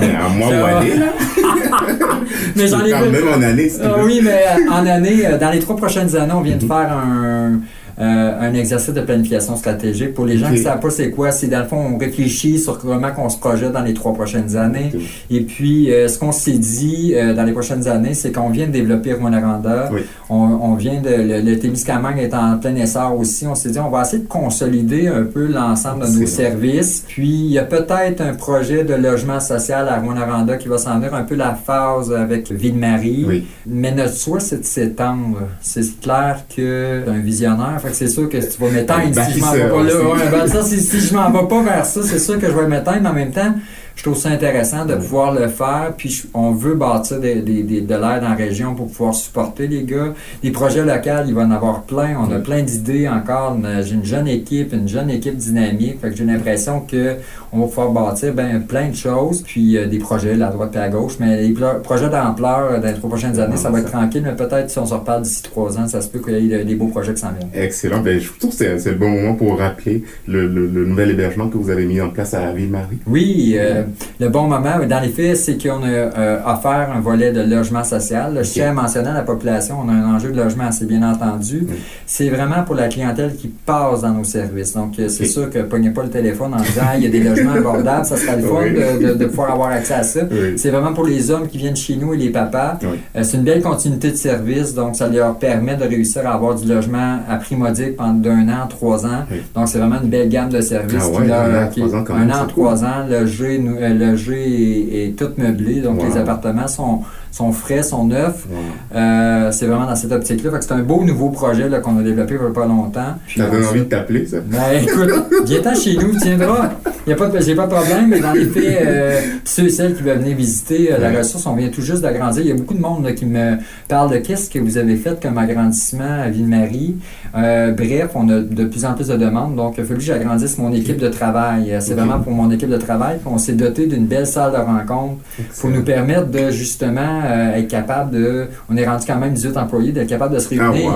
Mais 0.00 0.14
à 0.14 0.28
moi 0.28 0.48
ou 0.48 0.64
année, 0.64 0.96
là. 0.96 1.06
mais 2.56 2.68
j'en 2.68 2.84
ai 2.84 2.92
même 2.92 3.28
en 3.28 3.42
année. 3.42 3.70
Ah 3.82 3.96
oui, 4.04 4.20
mais 4.22 4.44
en 4.70 4.86
année, 4.86 5.24
dans 5.40 5.50
les 5.50 5.58
trois 5.58 5.76
prochaines 5.76 6.14
années, 6.14 6.34
on 6.34 6.40
vient 6.40 6.56
de 6.56 6.62
mhm. 6.62 6.68
faire 6.68 6.92
un 6.92 7.24
euh, 7.24 7.56
un 7.98 8.54
exercice 8.54 8.94
de 8.94 9.00
planification 9.00 9.56
stratégique. 9.56 10.14
Pour 10.14 10.26
les 10.26 10.38
gens 10.38 10.46
qui 10.48 10.58
ne 10.58 10.62
savent 10.62 10.80
pas 10.80 10.90
c'est 10.90 11.10
quoi, 11.10 11.30
c'est 11.32 11.48
dans 11.48 11.60
le 11.60 11.66
fond, 11.66 11.94
on 11.94 11.98
réfléchit 11.98 12.58
sur 12.58 12.78
comment 12.78 13.08
on 13.18 13.28
se 13.28 13.38
projette 13.38 13.72
dans 13.72 13.82
les 13.82 13.94
trois 13.94 14.12
prochaines 14.14 14.56
années. 14.56 14.92
Et 15.30 15.40
puis, 15.42 15.92
euh, 15.92 16.08
ce 16.08 16.18
qu'on 16.18 16.32
s'est 16.32 16.58
dit 16.58 17.14
euh, 17.14 17.34
dans 17.34 17.44
les 17.44 17.52
prochaines 17.52 17.86
années, 17.88 18.14
c'est 18.14 18.32
qu'on 18.32 18.50
vient 18.50 18.66
de 18.66 18.72
développer 18.72 19.14
Rwanda. 19.14 19.90
On, 20.30 20.34
on, 20.36 20.74
vient 20.74 21.00
de... 21.00 21.08
Le, 21.08 21.40
le 21.40 21.58
Témiscamingue 21.58 22.18
est 22.18 22.34
en 22.34 22.58
plein 22.58 22.74
essor 22.76 23.18
aussi. 23.18 23.46
On 23.46 23.54
s'est 23.54 23.70
dit, 23.70 23.78
on 23.78 23.90
va 23.90 24.02
essayer 24.02 24.22
de 24.22 24.28
consolider 24.28 25.08
un 25.08 25.24
peu 25.24 25.46
l'ensemble 25.46 26.06
de 26.06 26.20
nos 26.20 26.26
services. 26.26 27.04
Puis, 27.06 27.28
il 27.28 27.50
y 27.52 27.58
a 27.58 27.64
peut-être 27.64 28.20
un 28.20 28.34
projet 28.34 28.84
de 28.84 28.94
logement 28.94 29.40
social 29.40 29.88
à 29.88 30.00
Rwanda 30.00 30.56
qui 30.56 30.68
va 30.68 30.78
s'en 30.78 30.96
venir 30.96 31.14
un 31.14 31.24
peu 31.24 31.34
la 31.34 31.54
phase 31.54 32.12
avec 32.12 32.50
Ville-Marie. 32.50 33.46
Mais 33.66 33.92
notre 33.92 34.14
souhait, 34.14 34.40
c'est 34.40 34.60
de 34.60 34.64
s'étendre. 34.64 35.38
C'est 35.60 36.00
clair 36.00 36.44
qu'un 36.48 37.18
visionnaire 37.18 37.80
c'est 37.92 38.08
sûr 38.08 38.28
que 38.28 38.40
si 38.40 38.48
tu 38.48 38.62
vas 38.62 38.70
m'éteindre 38.70 39.14
si 39.24 39.38
je 39.38 39.44
m'en 39.44 39.52
vais 39.52 39.68
pas 39.68 39.82
là. 39.82 40.30
Ben, 40.30 40.46
ça, 40.46 40.62
si, 40.62 40.80
si 40.80 41.00
je 41.00 41.14
m'en 41.14 41.30
vais 41.30 41.48
pas 41.48 41.62
vers 41.62 41.86
ça, 41.86 42.00
c'est 42.02 42.18
sûr 42.18 42.38
que 42.38 42.46
je 42.46 42.52
vais 42.52 42.66
m'éteindre, 42.66 43.08
en 43.08 43.12
même 43.12 43.32
temps, 43.32 43.54
je 43.98 44.04
trouve 44.04 44.16
ça 44.16 44.28
intéressant 44.28 44.86
de 44.86 44.94
pouvoir 44.94 45.34
le 45.34 45.48
faire. 45.48 45.92
Puis 45.96 46.22
on 46.32 46.52
veut 46.52 46.74
bâtir 46.74 47.18
des, 47.18 47.42
des, 47.42 47.80
de 47.80 47.94
l'aide 47.94 48.22
en 48.22 48.36
région 48.36 48.76
pour 48.76 48.86
pouvoir 48.86 49.12
supporter 49.12 49.66
les 49.66 49.82
gars. 49.82 50.14
Des 50.40 50.52
projets 50.52 50.84
locaux, 50.84 51.24
il 51.26 51.34
va 51.34 51.42
en 51.42 51.50
avoir 51.50 51.82
plein. 51.82 52.16
On 52.16 52.30
a 52.32 52.38
plein 52.38 52.62
d'idées 52.62 53.08
encore. 53.08 53.58
J'ai 53.82 53.94
une 53.94 54.04
jeune 54.04 54.28
équipe, 54.28 54.72
une 54.72 54.86
jeune 54.86 55.10
équipe 55.10 55.36
dynamique. 55.36 56.00
Fait 56.00 56.10
que 56.10 56.16
j'ai 56.16 56.24
l'impression 56.24 56.80
que 56.80 57.16
on 57.50 57.62
va 57.62 57.66
pouvoir 57.66 57.90
bâtir 57.90 58.34
ben, 58.34 58.60
plein 58.60 58.90
de 58.90 58.94
choses. 58.94 59.42
Puis 59.42 59.76
euh, 59.76 59.86
des 59.86 59.98
projets 59.98 60.34
à 60.34 60.36
la 60.36 60.50
droite 60.50 60.76
et 60.76 60.78
à 60.78 60.88
gauche. 60.88 61.14
Mais 61.18 61.42
les 61.42 61.54
projets 61.82 62.08
d'ampleur 62.08 62.70
euh, 62.70 62.78
dans 62.78 62.86
les 62.86 62.94
trois 62.94 63.10
prochaines 63.10 63.40
années, 63.40 63.56
ça 63.56 63.68
va 63.68 63.80
être 63.80 63.90
tranquille. 63.90 64.22
Mais 64.24 64.36
peut-être 64.36 64.70
si 64.70 64.78
on 64.78 64.86
se 64.86 64.94
reparle 64.94 65.22
d'ici 65.22 65.42
trois 65.42 65.76
ans, 65.76 65.88
ça 65.88 66.00
se 66.02 66.08
peut 66.08 66.20
qu'il 66.20 66.46
y 66.46 66.52
ait 66.52 66.64
des 66.64 66.76
beaux 66.76 66.86
projets 66.86 67.14
qui 67.14 67.20
s'en 67.20 67.32
viennent. 67.32 67.50
Excellent. 67.52 68.00
Ben, 68.00 68.20
je 68.20 68.30
trouve 68.38 68.56
que 68.56 68.78
c'est 68.78 68.90
le 68.92 68.96
bon 68.96 69.10
moment 69.10 69.34
pour 69.34 69.58
rappeler 69.58 70.04
le, 70.28 70.46
le, 70.46 70.86
nouvel 70.86 71.10
hébergement 71.10 71.48
que 71.48 71.58
vous 71.58 71.70
avez 71.70 71.84
mis 71.84 72.00
en 72.00 72.10
place 72.10 72.32
à 72.34 72.52
Ville-Marie. 72.52 72.98
Oui. 73.08 73.56
Euh, 73.58 73.82
le 74.20 74.28
bon 74.28 74.42
moment, 74.42 74.78
dans 74.88 75.00
les 75.00 75.08
faits, 75.08 75.36
c'est 75.36 75.62
qu'on 75.62 75.82
a 75.82 75.88
euh, 75.88 76.38
offert 76.46 76.90
un 76.94 77.00
volet 77.00 77.32
de 77.32 77.40
logement 77.40 77.84
social. 77.84 78.38
Je 78.42 78.50
tiens 78.50 78.70
à 78.70 78.72
mentionner 78.72 79.08
à 79.08 79.14
la 79.14 79.22
population, 79.22 79.76
on 79.84 79.88
a 79.88 79.92
un 79.92 80.14
enjeu 80.14 80.30
de 80.30 80.36
logement 80.36 80.64
assez 80.64 80.86
bien 80.86 81.02
entendu. 81.08 81.66
C'est 82.06 82.28
vraiment 82.28 82.62
pour 82.64 82.74
la 82.74 82.88
clientèle 82.88 83.36
qui 83.36 83.48
passe 83.48 84.02
dans 84.02 84.12
nos 84.12 84.24
services. 84.24 84.74
Donc, 84.74 84.98
euh, 84.98 85.08
c'est 85.08 85.26
sûr 85.26 85.50
que 85.50 85.60
pognez 85.60 85.90
pas 85.90 86.02
le 86.02 86.10
téléphone 86.10 86.54
en 86.54 86.60
disant 86.60 86.82
il 86.96 87.04
y 87.04 87.06
a 87.06 87.10
des 87.10 87.20
logements 87.20 87.52
abordables, 87.52 88.04
ça 88.04 88.16
serait 88.16 88.36
le 88.36 88.42
fun 88.42 89.14
de, 89.14 89.24
pouvoir 89.26 89.52
avoir 89.52 89.70
accès 89.70 89.94
à 89.94 90.02
ça. 90.02 90.20
C'est 90.56 90.70
vraiment 90.70 90.92
pour 90.92 91.06
les 91.06 91.30
hommes 91.30 91.48
qui 91.48 91.58
viennent 91.58 91.76
chez 91.76 91.96
nous 91.96 92.14
et 92.14 92.16
les 92.16 92.30
papas. 92.30 92.78
Euh, 92.82 93.22
c'est 93.22 93.36
une 93.36 93.44
belle 93.44 93.62
continuité 93.62 94.10
de 94.10 94.16
service, 94.16 94.74
donc 94.74 94.96
ça 94.96 95.08
leur 95.08 95.38
permet 95.38 95.76
de 95.76 95.84
réussir 95.84 96.26
à 96.26 96.34
avoir 96.34 96.54
du 96.54 96.66
logement 96.66 97.18
à 97.28 97.36
prix 97.36 97.56
modique 97.56 97.96
pendant 97.96 98.14
d'un 98.14 98.48
an, 98.48 98.66
trois 98.68 99.06
ans. 99.06 99.24
Donc, 99.54 99.68
c'est 99.68 99.78
vraiment 99.78 100.00
une 100.02 100.08
belle 100.08 100.28
gamme 100.28 100.48
de 100.48 100.60
services. 100.60 101.04
Ah 101.30 101.66
qui, 101.72 101.82
un 101.82 102.30
an, 102.30 102.46
trois 102.46 102.84
ans, 102.84 103.06
logé, 103.08 103.58
logé 103.78 105.06
et, 105.06 105.12
tout 105.12 105.30
meublé. 105.36 105.80
Donc, 105.80 106.02
les 106.02 106.16
appartements 106.16 106.68
sont, 106.68 107.02
sont 107.30 107.52
frais, 107.52 107.82
sont 107.82 108.04
neufs. 108.04 108.46
Euh, 108.94 109.50
c'est 109.52 109.66
vraiment 109.66 109.86
dans 109.86 109.96
cette 109.96 110.12
optique-là. 110.12 110.50
c'est 110.60 110.72
un 110.72 110.82
beau 110.82 111.04
nouveau 111.04 111.30
projet 111.30 111.68
qu'on 111.82 111.98
a 111.98 112.02
développé 112.02 112.34
il 112.34 112.40
n'y 112.40 112.46
a 112.46 112.50
pas 112.50 112.66
longtemps. 112.66 113.14
Tu 113.26 113.40
avais 113.40 113.66
envie 113.66 113.80
de 113.80 113.84
t'appeler, 113.84 114.26
ça? 114.26 114.38
Ben, 114.40 114.82
écoute, 114.82 115.10
viens-t'en 115.44 115.74
chez 115.74 115.96
nous, 115.96 116.12
tu 116.12 116.24
viendras. 116.24 116.70
Il 117.06 117.08
n'y 117.08 117.12
a 117.12 117.16
pas 117.16 117.28
de, 117.28 117.40
j'ai 117.40 117.54
pas 117.54 117.66
de 117.66 117.72
problème, 117.72 118.08
mais 118.08 118.20
dans 118.20 118.32
les 118.32 118.46
faits, 118.46 118.78
euh, 118.82 119.20
ceux 119.44 119.66
et 119.66 119.70
celles 119.70 119.94
qui 119.94 120.02
veulent 120.02 120.18
venir 120.18 120.36
visiter 120.36 120.92
euh, 120.92 120.98
la 120.98 121.18
ressource, 121.18 121.46
on 121.46 121.54
vient 121.54 121.68
tout 121.68 121.82
juste 121.82 122.02
d'agrandir. 122.02 122.42
Il 122.42 122.48
y 122.48 122.52
a 122.52 122.54
beaucoup 122.54 122.74
de 122.74 122.80
monde 122.80 123.14
qui 123.14 123.26
me 123.26 123.56
parle 123.88 124.10
de 124.12 124.18
qu'est-ce 124.18 124.50
que 124.50 124.58
vous 124.58 124.78
avez 124.78 124.96
fait 124.96 125.20
comme 125.20 125.38
agrandissement 125.38 126.22
à 126.24 126.28
Ville-Marie. 126.28 126.96
bref, 127.32 128.10
on 128.14 128.28
a 128.28 128.40
de 128.40 128.64
plus 128.64 128.84
en 128.84 128.94
plus 128.94 129.08
de 129.08 129.16
demandes, 129.16 129.56
donc 129.56 129.74
il 129.78 129.82
a 129.82 129.84
fallu 129.84 129.98
que 129.98 130.04
j'agrandisse 130.04 130.58
mon 130.58 130.72
équipe 130.72 130.98
de 130.98 131.08
travail. 131.08 131.76
C'est 131.80 131.94
vraiment 131.94 132.20
pour 132.20 132.32
mon 132.32 132.50
équipe 132.50 132.70
de 132.70 132.76
travail. 132.76 133.18
On 133.26 133.38
s'est 133.38 133.52
doté 133.52 133.86
d'une 133.86 134.06
belle 134.06 134.26
salle 134.26 134.52
de 134.52 134.58
rencontre 134.58 135.16
pour 135.60 135.70
nous 135.70 135.82
permettre 135.82 136.28
de 136.28 136.50
justement 136.50 137.17
être 137.56 137.68
capable 137.68 138.12
de. 138.12 138.46
On 138.70 138.76
est 138.76 138.86
rendu 138.86 139.04
quand 139.06 139.18
même 139.18 139.34
18 139.34 139.56
employés, 139.56 139.92
d'être 139.92 140.08
capable 140.08 140.34
de 140.34 140.40
se 140.40 140.48
ah, 140.58 140.70
réunir. 140.70 140.92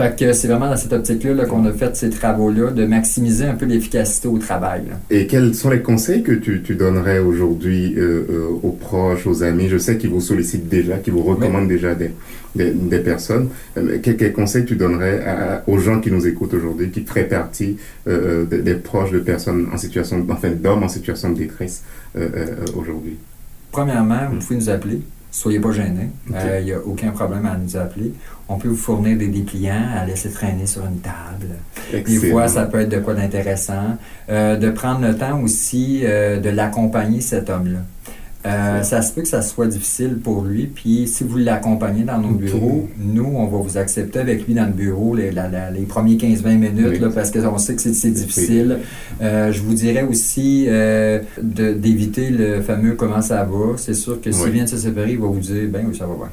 Fait 0.00 0.18
que 0.18 0.32
c'est 0.32 0.48
vraiment 0.48 0.70
dans 0.70 0.78
cette 0.78 0.94
optique-là 0.94 1.44
qu'on 1.44 1.66
a 1.66 1.72
fait 1.72 1.94
ces 1.94 2.08
travaux-là, 2.08 2.70
de 2.70 2.86
maximiser 2.86 3.44
un 3.44 3.54
peu 3.54 3.66
l'efficacité 3.66 4.28
au 4.28 4.38
travail. 4.38 4.84
Et 5.10 5.26
quels 5.26 5.54
sont 5.54 5.68
les 5.68 5.82
conseils 5.82 6.22
que 6.22 6.32
tu, 6.32 6.62
tu 6.62 6.74
donnerais 6.74 7.18
aujourd'hui 7.18 7.94
euh, 7.98 8.24
euh, 8.30 8.48
aux 8.62 8.70
proches, 8.70 9.26
aux 9.26 9.42
amis? 9.42 9.68
Je 9.68 9.76
sais 9.76 9.98
qu'ils 9.98 10.08
vous 10.08 10.22
sollicitent 10.22 10.70
déjà, 10.70 10.96
qu'ils 10.96 11.12
vous 11.12 11.22
recommandent 11.22 11.68
déjà 11.68 11.94
des, 11.94 12.12
des, 12.54 12.98
personnes. 13.00 13.50
Euh, 13.76 13.98
quels, 14.02 14.32
conseils 14.32 14.64
tu 14.64 14.76
donnerais 14.76 15.62
aux 15.66 15.78
gens 15.78 16.00
qui 16.00 16.10
nous 16.10 16.26
écoutent 16.26 16.54
aujourd'hui, 16.54 16.90
qui 16.90 17.02
feraient 17.02 17.28
partie 17.28 17.76
des, 18.06 18.74
proches 18.76 19.10
de 19.10 19.18
personnes 19.18 19.68
en 19.70 19.76
situation, 19.76 20.24
enfin 20.30 20.48
d'hommes 20.50 20.84
en 20.84 20.88
situation 20.88 21.28
de 21.28 21.38
détresse 21.40 21.82
aujourd'hui? 22.74 23.18
Premièrement, 23.70 24.30
vous 24.32 24.38
pouvez 24.38 24.56
nous 24.56 24.70
appeler. 24.70 25.00
Soyez 25.30 25.60
pas 25.60 25.70
gênés. 25.70 26.08
Il 26.28 26.34
euh, 26.34 26.62
n'y 26.62 26.72
a 26.72 26.80
aucun 26.80 27.10
problème 27.10 27.46
à 27.46 27.56
nous 27.56 27.76
appeler. 27.76 28.12
On 28.48 28.58
peut 28.58 28.68
vous 28.68 28.76
fournir 28.76 29.16
des 29.16 29.28
dépliants 29.28 29.86
à 29.96 30.04
laisser 30.04 30.30
traîner 30.30 30.66
sur 30.66 30.84
une 30.84 30.98
table. 30.98 31.54
Des 31.92 32.30
fois, 32.30 32.48
ça 32.48 32.66
peut 32.66 32.80
être 32.80 32.88
de 32.88 32.98
quoi 32.98 33.14
d'intéressant. 33.14 33.96
Euh, 34.28 34.56
de 34.56 34.70
prendre 34.70 35.06
le 35.06 35.16
temps 35.16 35.40
aussi 35.40 36.00
euh, 36.02 36.40
de 36.40 36.50
l'accompagner, 36.50 37.20
cet 37.20 37.48
homme-là. 37.48 37.78
Euh, 38.46 38.82
ça 38.82 39.02
se 39.02 39.12
peut 39.12 39.20
que 39.20 39.28
ça 39.28 39.42
soit 39.42 39.66
difficile 39.66 40.18
pour 40.22 40.44
lui. 40.44 40.66
Puis 40.66 41.06
si 41.06 41.24
vous 41.24 41.36
l'accompagnez 41.36 42.04
dans 42.04 42.18
nos 42.18 42.30
bureaux, 42.30 42.88
nous, 42.98 43.26
on 43.36 43.46
va 43.46 43.58
vous 43.58 43.76
accepter 43.76 44.18
avec 44.18 44.46
lui 44.46 44.54
dans 44.54 44.64
le 44.64 44.72
bureau 44.72 45.14
les, 45.14 45.30
les 45.30 45.82
premiers 45.82 46.16
15-20 46.16 46.56
minutes 46.56 47.00
là, 47.00 47.10
parce 47.14 47.30
qu'on 47.30 47.58
sait 47.58 47.74
que 47.76 47.82
c'est 47.82 48.10
difficile. 48.10 48.78
Euh, 49.20 49.52
je 49.52 49.60
vous 49.60 49.74
dirais 49.74 50.02
aussi 50.02 50.66
euh, 50.68 51.20
d'éviter 51.42 52.30
le 52.30 52.62
fameux 52.62 52.94
comment 52.94 53.20
ça 53.20 53.44
va. 53.44 53.76
C'est 53.76 53.94
sûr 53.94 54.20
que 54.20 54.32
s'il 54.32 54.50
vient 54.50 54.64
de 54.64 54.70
se 54.70 54.78
séparer, 54.78 55.12
il 55.12 55.18
va 55.18 55.26
vous 55.26 55.40
dire 55.40 55.68
ben 55.68 55.84
oui, 55.86 55.96
ça 55.96 56.06
va 56.06 56.14
bien. 56.14 56.30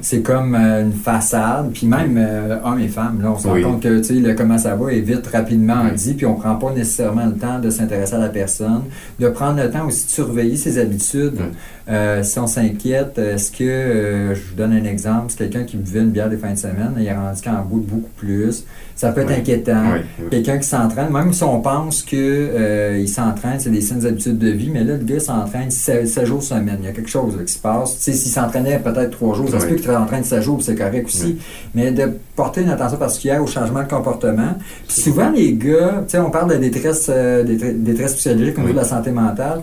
C'est 0.00 0.22
comme 0.22 0.54
euh, 0.54 0.82
une 0.82 0.92
façade, 0.92 1.70
puis 1.72 1.86
même 1.86 2.16
euh, 2.16 2.58
hommes 2.64 2.78
et 2.78 2.88
femmes, 2.88 3.20
là, 3.22 3.32
on 3.32 3.38
se 3.38 3.48
rend 3.48 3.60
compte 3.60 3.82
que 3.82 3.88
le 3.88 4.34
comment 4.34 4.58
ça 4.58 4.76
va 4.76 4.92
est 4.92 5.00
vite, 5.00 5.26
rapidement 5.26 5.84
dit, 5.94 6.14
puis 6.14 6.26
on 6.26 6.34
prend 6.34 6.54
pas 6.54 6.72
nécessairement 6.72 7.26
le 7.26 7.34
temps 7.34 7.58
de 7.58 7.70
s'intéresser 7.70 8.14
à 8.14 8.18
la 8.18 8.28
personne, 8.28 8.82
de 9.18 9.28
prendre 9.28 9.62
le 9.62 9.70
temps 9.70 9.86
aussi 9.86 10.06
de 10.06 10.10
surveiller 10.10 10.56
ses 10.56 10.78
habitudes. 10.78 11.40
Euh, 11.88 12.22
si 12.22 12.38
on 12.38 12.46
s'inquiète, 12.46 13.18
est-ce 13.18 13.50
que, 13.50 14.34
je 14.34 14.40
vous 14.50 14.54
donne 14.56 14.72
un 14.72 14.84
exemple, 14.84 15.26
c'est 15.28 15.38
quelqu'un 15.38 15.64
qui 15.64 15.76
buvait 15.76 16.00
une 16.00 16.10
bière 16.10 16.28
des 16.28 16.36
fins 16.36 16.52
de 16.52 16.58
semaine, 16.58 16.94
il 16.98 17.08
a 17.08 17.20
rendu 17.20 17.40
qu'en 17.42 17.62
bout 17.62 17.80
beaucoup 17.80 18.10
plus. 18.16 18.64
Ça 18.94 19.10
peut 19.10 19.22
être 19.22 19.32
inquiétant. 19.32 19.94
Quelqu'un 20.30 20.58
qui 20.58 20.68
s'entraîne, 20.68 21.10
même 21.10 21.32
si 21.32 21.42
on 21.42 21.60
pense 21.60 22.02
qu'il 22.02 22.50
il 22.98 23.08
s'entraîne, 23.08 23.58
c'est 23.58 23.70
des 23.70 23.80
saines 23.80 24.06
habitudes 24.06 24.38
de 24.38 24.50
vie, 24.50 24.70
mais 24.70 24.84
là, 24.84 24.96
le 24.96 25.04
gars 25.04 25.18
s'entraîne 25.18 25.70
7, 25.70 26.24
jours 26.24 26.42
semaine. 26.42 26.78
Il 26.80 26.84
y 26.84 26.88
a 26.88 26.92
quelque 26.92 27.10
chose 27.10 27.36
qui 27.44 27.52
se 27.52 27.58
passe. 27.58 27.96
S'il 27.98 28.14
s'entraînait 28.14 28.78
peut-être 28.78 29.10
3 29.10 29.34
jours, 29.34 29.48
ça 29.48 29.60
se 29.60 29.66
peut 29.66 29.76
qu'il 29.76 29.90
en 29.90 30.06
train 30.06 30.20
de 30.20 30.24
7 30.24 30.42
jours, 30.42 30.62
c'est 30.62 30.76
correct 30.76 31.06
aussi. 31.06 31.38
Mais 31.74 31.90
de 31.90 32.12
porter 32.36 32.62
une 32.62 32.70
attention 32.70 32.98
particulière 32.98 33.42
au 33.42 33.46
changement 33.46 33.82
de 33.82 33.88
comportement. 33.88 34.54
Puis 34.86 35.00
souvent, 35.00 35.30
les 35.30 35.54
gars, 35.54 36.04
tu 36.06 36.12
sais, 36.12 36.18
on 36.18 36.30
parle 36.30 36.52
de 36.52 36.56
détresse, 36.56 37.10
euh, 37.12 37.44
détresse 37.44 38.14
psychologique 38.14 38.58
au 38.58 38.60
niveau 38.60 38.72
de 38.72 38.78
la 38.78 38.84
santé 38.84 39.10
mentale 39.10 39.62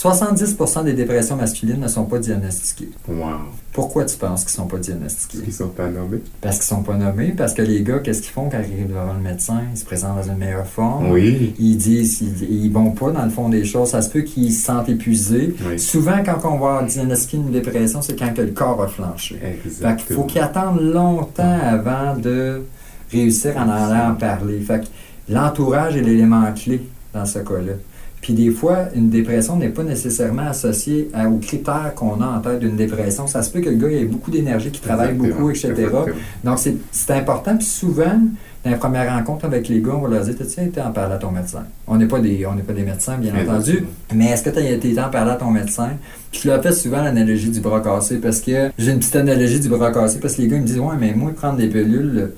70% 0.00 0.84
des 0.84 0.92
dépressions 0.92 1.34
masculines 1.34 1.80
ne 1.80 1.88
sont 1.88 2.04
pas 2.04 2.20
diagnostiquées. 2.20 2.90
Wow. 3.08 3.30
Pourquoi 3.72 4.04
tu 4.04 4.16
penses 4.16 4.44
qu'ils 4.44 4.52
ne 4.52 4.64
sont 4.64 4.68
pas 4.68 4.78
diagnostiqués? 4.78 5.38
Ils 5.44 5.52
sont 5.52 5.70
pas 5.70 5.88
nommés. 5.88 6.20
Parce 6.40 6.58
qu'ils 6.58 6.72
ne 6.72 6.78
sont 6.78 6.84
pas 6.84 6.96
nommés, 6.96 7.34
parce 7.36 7.52
que 7.52 7.62
les 7.62 7.82
gars, 7.82 7.98
qu'est-ce 7.98 8.22
qu'ils 8.22 8.30
font 8.30 8.48
quand 8.48 8.58
ils 8.58 8.72
arrivent 8.74 8.90
devant 8.90 9.12
le 9.12 9.20
médecin? 9.20 9.60
Ils 9.72 9.76
se 9.76 9.84
présentent 9.84 10.14
dans 10.18 10.30
une 10.30 10.38
meilleure 10.38 10.68
forme. 10.68 11.10
Oui. 11.10 11.52
Ils 11.58 11.76
disent, 11.76 12.20
ils, 12.20 12.68
ne 12.68 12.72
vont 12.72 12.92
pas 12.92 13.10
dans 13.10 13.24
le 13.24 13.30
fond 13.30 13.48
des 13.48 13.64
choses. 13.64 13.90
Ça 13.90 14.00
se 14.00 14.10
peut 14.10 14.20
qu'ils 14.20 14.52
se 14.52 14.66
sentent 14.66 14.88
épuisés. 14.88 15.56
Oui. 15.68 15.80
Souvent, 15.80 16.22
quand 16.24 16.48
on 16.48 16.58
va 16.58 16.84
diagnostiquer 16.84 17.38
une 17.38 17.50
dépression, 17.50 18.00
c'est 18.00 18.16
quand 18.16 18.32
que 18.32 18.42
le 18.42 18.52
corps 18.52 18.80
a 18.80 18.86
flanché. 18.86 19.34
Fait 19.34 19.58
Exactement. 19.64 19.96
qu'il 19.96 20.14
faut 20.14 20.24
qu'ils 20.24 20.42
attendent 20.42 20.80
longtemps 20.80 21.58
avant 21.60 22.16
de 22.16 22.62
réussir 23.10 23.58
à 23.58 23.64
en 23.64 24.12
en 24.12 24.14
parler. 24.14 24.60
Fait 24.60 24.78
que 24.78 24.86
l'entourage 25.28 25.96
est 25.96 26.02
l'élément 26.02 26.52
clé 26.52 26.82
dans 27.12 27.26
ce 27.26 27.40
cas-là. 27.40 27.72
Puis 28.20 28.32
des 28.32 28.50
fois, 28.50 28.86
une 28.94 29.10
dépression 29.10 29.56
n'est 29.56 29.68
pas 29.68 29.84
nécessairement 29.84 30.48
associée 30.48 31.08
à- 31.14 31.28
aux 31.28 31.38
critères 31.38 31.92
qu'on 31.94 32.20
a 32.20 32.26
en 32.26 32.40
tête 32.40 32.58
d'une 32.60 32.76
dépression. 32.76 33.26
Ça 33.26 33.42
se 33.42 33.50
peut 33.50 33.60
que 33.60 33.70
le 33.70 33.76
gars 33.76 33.88
ait 33.90 34.04
beaucoup 34.04 34.30
d'énergie, 34.30 34.70
qu'il 34.70 34.80
travaille 34.82 35.10
Exactement. 35.10 35.34
beaucoup, 35.36 35.50
etc. 35.50 35.68
Exactement. 35.68 36.04
Donc, 36.44 36.58
c'est 36.90 37.10
important. 37.12 37.56
Puis 37.56 37.66
souvent, 37.66 38.18
dans 38.64 38.70
les 38.72 38.76
premières 38.76 39.14
rencontres 39.14 39.44
avec 39.44 39.68
les 39.68 39.80
gars, 39.80 39.92
on 39.94 40.00
va 40.00 40.08
leur 40.16 40.24
dire 40.24 40.34
Tu 40.36 40.60
été 40.60 40.80
en 40.80 40.90
parler 40.90 41.14
à 41.14 41.18
ton 41.18 41.30
médecin? 41.30 41.62
On 41.86 41.96
n'est 41.96 42.06
pas, 42.08 42.18
des- 42.18 42.44
on 42.44 42.54
n'est 42.56 42.62
pas 42.62 42.72
des 42.72 42.82
médecins, 42.82 43.16
bien 43.18 43.32
entendu. 43.40 43.84
Mais 44.12 44.26
est-ce 44.30 44.42
que 44.42 44.50
tu 44.50 44.58
as 44.58 44.68
été 44.68 45.00
en 45.00 45.10
parler 45.10 45.30
à 45.30 45.36
ton 45.36 45.50
médecin? 45.52 45.90
Puis 46.32 46.40
je 46.42 46.48
leur 46.48 46.60
fais 46.62 46.72
souvent 46.72 47.02
l'analogie 47.02 47.50
du 47.50 47.60
bras 47.60 47.80
cassé 47.80 48.16
parce 48.16 48.40
que 48.40 48.70
j'ai 48.76 48.90
une 48.92 48.98
petite 48.98 49.16
analogie 49.16 49.60
du 49.60 49.68
bras 49.68 49.92
cassé 49.92 50.18
parce 50.18 50.34
que 50.34 50.42
les 50.42 50.48
gars 50.48 50.56
ils 50.56 50.62
me 50.62 50.66
disent 50.66 50.80
Ouais, 50.80 50.96
mais 50.98 51.12
moi, 51.14 51.30
prendre 51.34 51.56
des 51.56 51.68
pilules. 51.68 52.30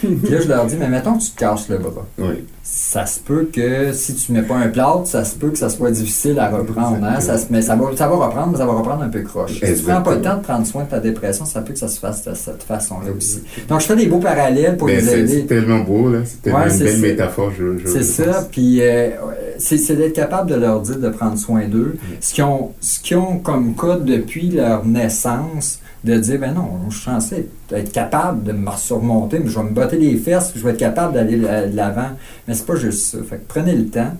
Puis 0.00 0.30
là, 0.30 0.40
je 0.40 0.48
leur 0.48 0.66
dis 0.66 0.76
Mais 0.78 0.88
mettons 0.88 1.14
que 1.18 1.22
tu 1.22 1.30
te 1.30 1.38
casses 1.38 1.68
le 1.68 1.78
bras 1.78 2.06
Oui. 2.18 2.44
ça 2.62 3.04
se 3.06 3.20
peut 3.20 3.48
que 3.52 3.92
si 3.92 4.14
tu 4.14 4.32
mets 4.32 4.42
pas 4.42 4.54
un 4.56 4.68
plâtre, 4.68 5.06
ça 5.06 5.24
se 5.24 5.34
peut 5.34 5.50
que 5.50 5.58
ça 5.58 5.68
soit 5.68 5.90
difficile 5.90 6.38
à 6.38 6.48
reprendre. 6.50 7.04
Hein? 7.04 7.20
Ça, 7.20 7.38
se- 7.38 7.46
mais 7.50 7.62
ça 7.62 7.74
va, 7.76 7.96
ça 7.96 8.06
va 8.08 8.26
reprendre, 8.26 8.52
mais 8.52 8.58
ça 8.58 8.66
va 8.66 8.72
reprendre 8.72 9.02
un 9.02 9.08
peu 9.08 9.22
croche. 9.22 9.60
Si 9.60 9.74
tu 9.76 9.82
prends 9.82 10.02
pas 10.02 10.14
le 10.14 10.20
temps 10.22 10.36
de 10.36 10.42
prendre 10.42 10.66
soin 10.66 10.84
de 10.84 10.90
ta 10.90 11.00
dépression, 11.00 11.44
ça 11.44 11.60
peut 11.62 11.72
que 11.72 11.78
ça 11.78 11.88
se 11.88 11.98
fasse 11.98 12.24
de 12.24 12.34
cette 12.34 12.62
façon-là 12.62 13.10
aussi. 13.16 13.42
Donc, 13.68 13.80
je 13.80 13.86
fais 13.86 13.96
des 13.96 14.06
beaux 14.06 14.18
parallèles 14.18 14.76
pour 14.76 14.86
Mais 14.88 15.00
c'est 15.00 15.20
aider. 15.20 15.40
c'est 15.40 15.46
tellement 15.46 15.80
beau, 15.80 16.08
là. 16.10 16.18
C'est 16.24 16.42
tellement 16.42 16.60
Ouais, 16.60 16.72
une 16.72 16.78
belle 16.84 17.00
métaphore, 17.00 17.50
je, 17.58 17.78
je 17.78 17.88
C'est 17.88 18.02
ça, 18.02 18.46
puis 18.50 18.78
euh, 18.82 19.10
c'est 19.58 19.96
d'être 19.96 20.14
capable 20.14 20.50
de 20.50 20.56
leur 20.56 20.80
dire 20.80 20.98
de 20.98 21.08
prendre 21.08 21.38
soin 21.38 21.66
d'eux. 21.66 21.96
Ce 22.20 22.34
qu'ils 22.34 22.44
ont, 22.44 22.72
ce 22.80 23.00
qu'ils 23.00 23.16
ont 23.16 23.38
comme 23.38 23.74
code 23.74 24.04
depuis 24.04 24.50
leur 24.50 24.84
naissance, 24.84 25.80
de 26.04 26.16
dire, 26.18 26.38
ben 26.38 26.54
non, 26.54 26.68
je 26.88 26.96
suis 26.96 27.04
censé 27.04 27.48
être 27.72 27.92
capable 27.92 28.44
de 28.44 28.52
me 28.52 28.70
surmonter, 28.76 29.40
mais 29.40 29.48
je 29.48 29.58
vais 29.58 29.64
me 29.64 29.70
botter 29.70 29.98
les 29.98 30.16
fesses, 30.16 30.50
puis 30.50 30.60
je 30.60 30.64
vais 30.64 30.70
être 30.70 30.78
capable 30.78 31.14
d'aller 31.14 31.36
de 31.36 31.76
l'avant. 31.76 32.10
Mais 32.46 32.54
c'est 32.54 32.66
pas 32.66 32.76
juste 32.76 33.06
ça. 33.06 33.18
Fait 33.28 33.36
que 33.38 33.42
prenez 33.48 33.74
le 33.74 33.86
temps. 33.86 34.12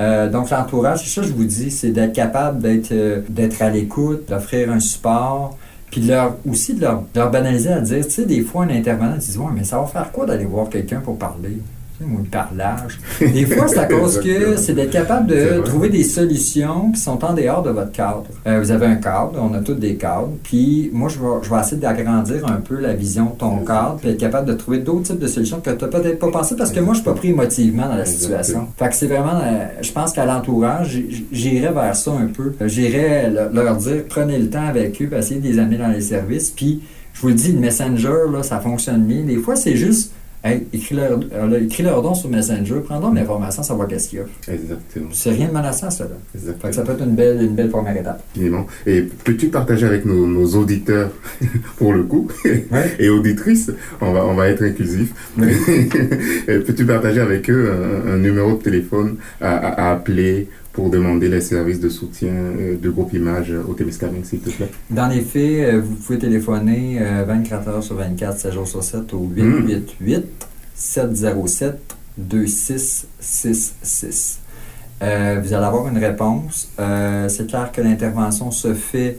Euh, 0.00 0.28
donc 0.28 0.50
l'entourage, 0.50 1.04
c'est 1.04 1.10
ça 1.10 1.20
que 1.22 1.28
je 1.28 1.32
vous 1.32 1.44
dis, 1.44 1.70
c'est 1.70 1.90
d'être 1.90 2.12
capable 2.12 2.60
d'être 2.60 2.92
euh, 2.92 3.20
d'être 3.28 3.62
à 3.62 3.70
l'écoute, 3.70 4.28
d'offrir 4.28 4.70
un 4.70 4.78
support, 4.80 5.56
puis 5.90 6.02
leur, 6.02 6.36
aussi 6.48 6.74
de 6.74 6.82
leur, 6.82 7.02
de 7.02 7.18
leur 7.18 7.30
banaliser 7.30 7.70
à 7.70 7.80
dire, 7.80 8.04
tu 8.04 8.12
sais, 8.12 8.24
des 8.24 8.42
fois 8.42 8.64
un 8.64 8.70
intervenant 8.70 9.16
dit, 9.16 9.38
ouais, 9.38 9.46
mais 9.52 9.64
ça 9.64 9.78
va 9.78 9.86
faire 9.86 10.12
quoi 10.12 10.26
d'aller 10.26 10.44
voir 10.44 10.68
quelqu'un 10.68 11.00
pour 11.00 11.18
parler? 11.18 11.58
Le 12.00 12.22
parlage. 12.30 12.98
Des 13.20 13.44
fois, 13.44 13.66
c'est 13.66 13.78
à 13.78 13.84
cause 13.86 14.20
que 14.20 14.56
c'est 14.56 14.72
d'être 14.72 14.90
capable 14.92 15.26
de 15.26 15.60
trouver 15.64 15.88
des 15.88 16.04
solutions 16.04 16.92
qui 16.92 17.00
sont 17.00 17.24
en 17.24 17.32
dehors 17.34 17.62
de 17.62 17.70
votre 17.70 17.90
cadre. 17.92 18.24
Euh, 18.46 18.60
vous 18.60 18.70
avez 18.70 18.86
un 18.86 18.94
cadre, 18.96 19.32
on 19.40 19.52
a 19.54 19.58
tous 19.58 19.74
des 19.74 19.96
cadres, 19.96 20.30
puis 20.44 20.90
moi, 20.92 21.08
je 21.08 21.18
vais, 21.18 21.26
je 21.42 21.50
vais 21.52 21.60
essayer 21.60 21.76
d'agrandir 21.80 22.46
un 22.46 22.60
peu 22.60 22.78
la 22.78 22.94
vision 22.94 23.26
de 23.26 23.38
ton 23.38 23.56
cadre, 23.64 23.96
puis 24.00 24.10
être 24.10 24.18
capable 24.20 24.46
de 24.48 24.54
trouver 24.54 24.78
d'autres 24.78 25.02
types 25.02 25.18
de 25.18 25.26
solutions 25.26 25.60
que 25.60 25.70
tu 25.70 25.84
n'as 25.84 25.90
peut-être 25.90 26.18
pas 26.20 26.30
pensé 26.30 26.54
parce 26.56 26.70
que 26.70 26.80
moi, 26.80 26.94
je 26.94 27.00
suis 27.00 27.04
pas 27.04 27.14
pris 27.14 27.30
émotivement 27.30 27.88
dans 27.88 27.96
la 27.96 28.04
situation. 28.04 28.68
Fait 28.78 28.88
que 28.88 28.94
c'est 28.94 29.06
vraiment, 29.08 29.40
euh, 29.42 29.66
je 29.82 29.90
pense 29.90 30.12
qu'à 30.12 30.24
l'entourage, 30.24 30.90
j- 30.90 31.26
j'irais 31.32 31.72
vers 31.72 31.96
ça 31.96 32.12
un 32.12 32.26
peu. 32.26 32.52
Euh, 32.62 32.68
J'irais 32.68 33.28
le- 33.30 33.50
leur 33.52 33.76
dire, 33.76 34.04
prenez 34.08 34.38
le 34.38 34.48
temps 34.48 34.66
avec 34.66 35.02
eux, 35.02 35.08
essayez 35.16 35.40
de 35.40 35.46
les 35.48 35.58
amener 35.58 35.78
dans 35.78 35.88
les 35.88 36.00
services, 36.02 36.50
puis 36.50 36.80
je 37.12 37.20
vous 37.22 37.28
le 37.28 37.34
dis, 37.34 37.50
le 37.52 37.58
Messenger, 37.58 38.30
là, 38.32 38.44
ça 38.44 38.60
fonctionne 38.60 39.02
bien. 39.02 39.22
Des 39.24 39.38
fois, 39.38 39.56
c'est 39.56 39.74
juste, 39.74 40.12
hey, 40.44 40.66
écris 40.72 40.94
leur, 40.94 41.18
euh, 41.32 41.60
écris 41.64 41.82
leur 41.82 42.02
don 42.02 42.14
sur 42.14 42.28
Messenger, 42.30 42.76
prends 42.84 43.00
donc 43.00 43.14
l'information, 43.14 43.62
savoir 43.62 43.88
qu'est-ce 43.88 44.08
qu'il 44.08 44.18
y 44.20 44.22
a. 44.22 44.52
Exactement. 44.54 45.08
C'est 45.12 45.30
rien 45.30 45.48
de 45.48 45.52
menaçant, 45.52 45.88
que 45.88 46.38
Exactement. 46.38 46.72
ça 46.72 46.82
peut 46.82 46.92
être 46.92 47.04
une 47.04 47.14
belle, 47.14 47.42
une 47.42 47.54
belle 47.54 47.68
première 47.70 47.96
étape. 47.96 48.22
Absolument. 48.32 48.66
Et 48.86 49.02
peux-tu 49.02 49.48
partager 49.48 49.86
avec 49.86 50.04
nos, 50.04 50.26
nos 50.26 50.46
auditeurs, 50.56 51.10
pour 51.76 51.92
le 51.92 52.02
coup, 52.04 52.28
Ouais. 52.44 52.94
et 52.98 53.08
auditrices, 53.08 53.70
on 54.00 54.12
va, 54.12 54.24
on 54.26 54.34
va 54.34 54.48
être 54.48 54.62
inclusif, 54.62 55.12
peux-tu 56.46 56.84
partager 56.86 57.20
avec 57.20 57.48
eux 57.50 57.72
un, 58.06 58.12
un 58.14 58.18
numéro 58.18 58.52
de 58.56 58.62
téléphone 58.62 59.16
à, 59.40 59.54
à- 59.56 59.88
à 59.88 59.92
appeler 59.92 60.48
pour 60.78 60.90
demander 60.90 61.28
les 61.28 61.40
services 61.40 61.80
de 61.80 61.88
soutien 61.88 62.28
euh, 62.30 62.76
de 62.80 62.88
groupe 62.88 63.12
image 63.12 63.52
au 63.68 63.74
Témiscamingue, 63.74 64.24
s'il 64.24 64.38
te 64.38 64.50
plaît 64.50 64.68
Dans 64.90 65.08
les 65.08 65.22
faits, 65.22 65.74
euh, 65.74 65.80
vous 65.84 65.96
pouvez 65.96 66.20
téléphoner 66.20 66.98
euh, 67.00 67.24
24 67.26 67.68
heures 67.68 67.82
sur 67.82 67.96
24, 67.96 68.38
7 68.38 68.52
jours 68.52 68.68
sur 68.68 68.84
7 68.84 69.12
au 69.12 69.22
Mm. 69.22 69.66
888 69.66 70.24
707 70.76 71.96
2666. 72.16 74.38
Euh, 75.02 75.40
vous 75.42 75.52
allez 75.52 75.64
avoir 75.66 75.88
une 75.88 75.98
réponse. 75.98 76.68
Euh, 76.78 77.28
c'est 77.28 77.48
clair 77.48 77.72
que 77.72 77.80
l'intervention 77.80 78.52
se 78.52 78.72
fait 78.72 79.18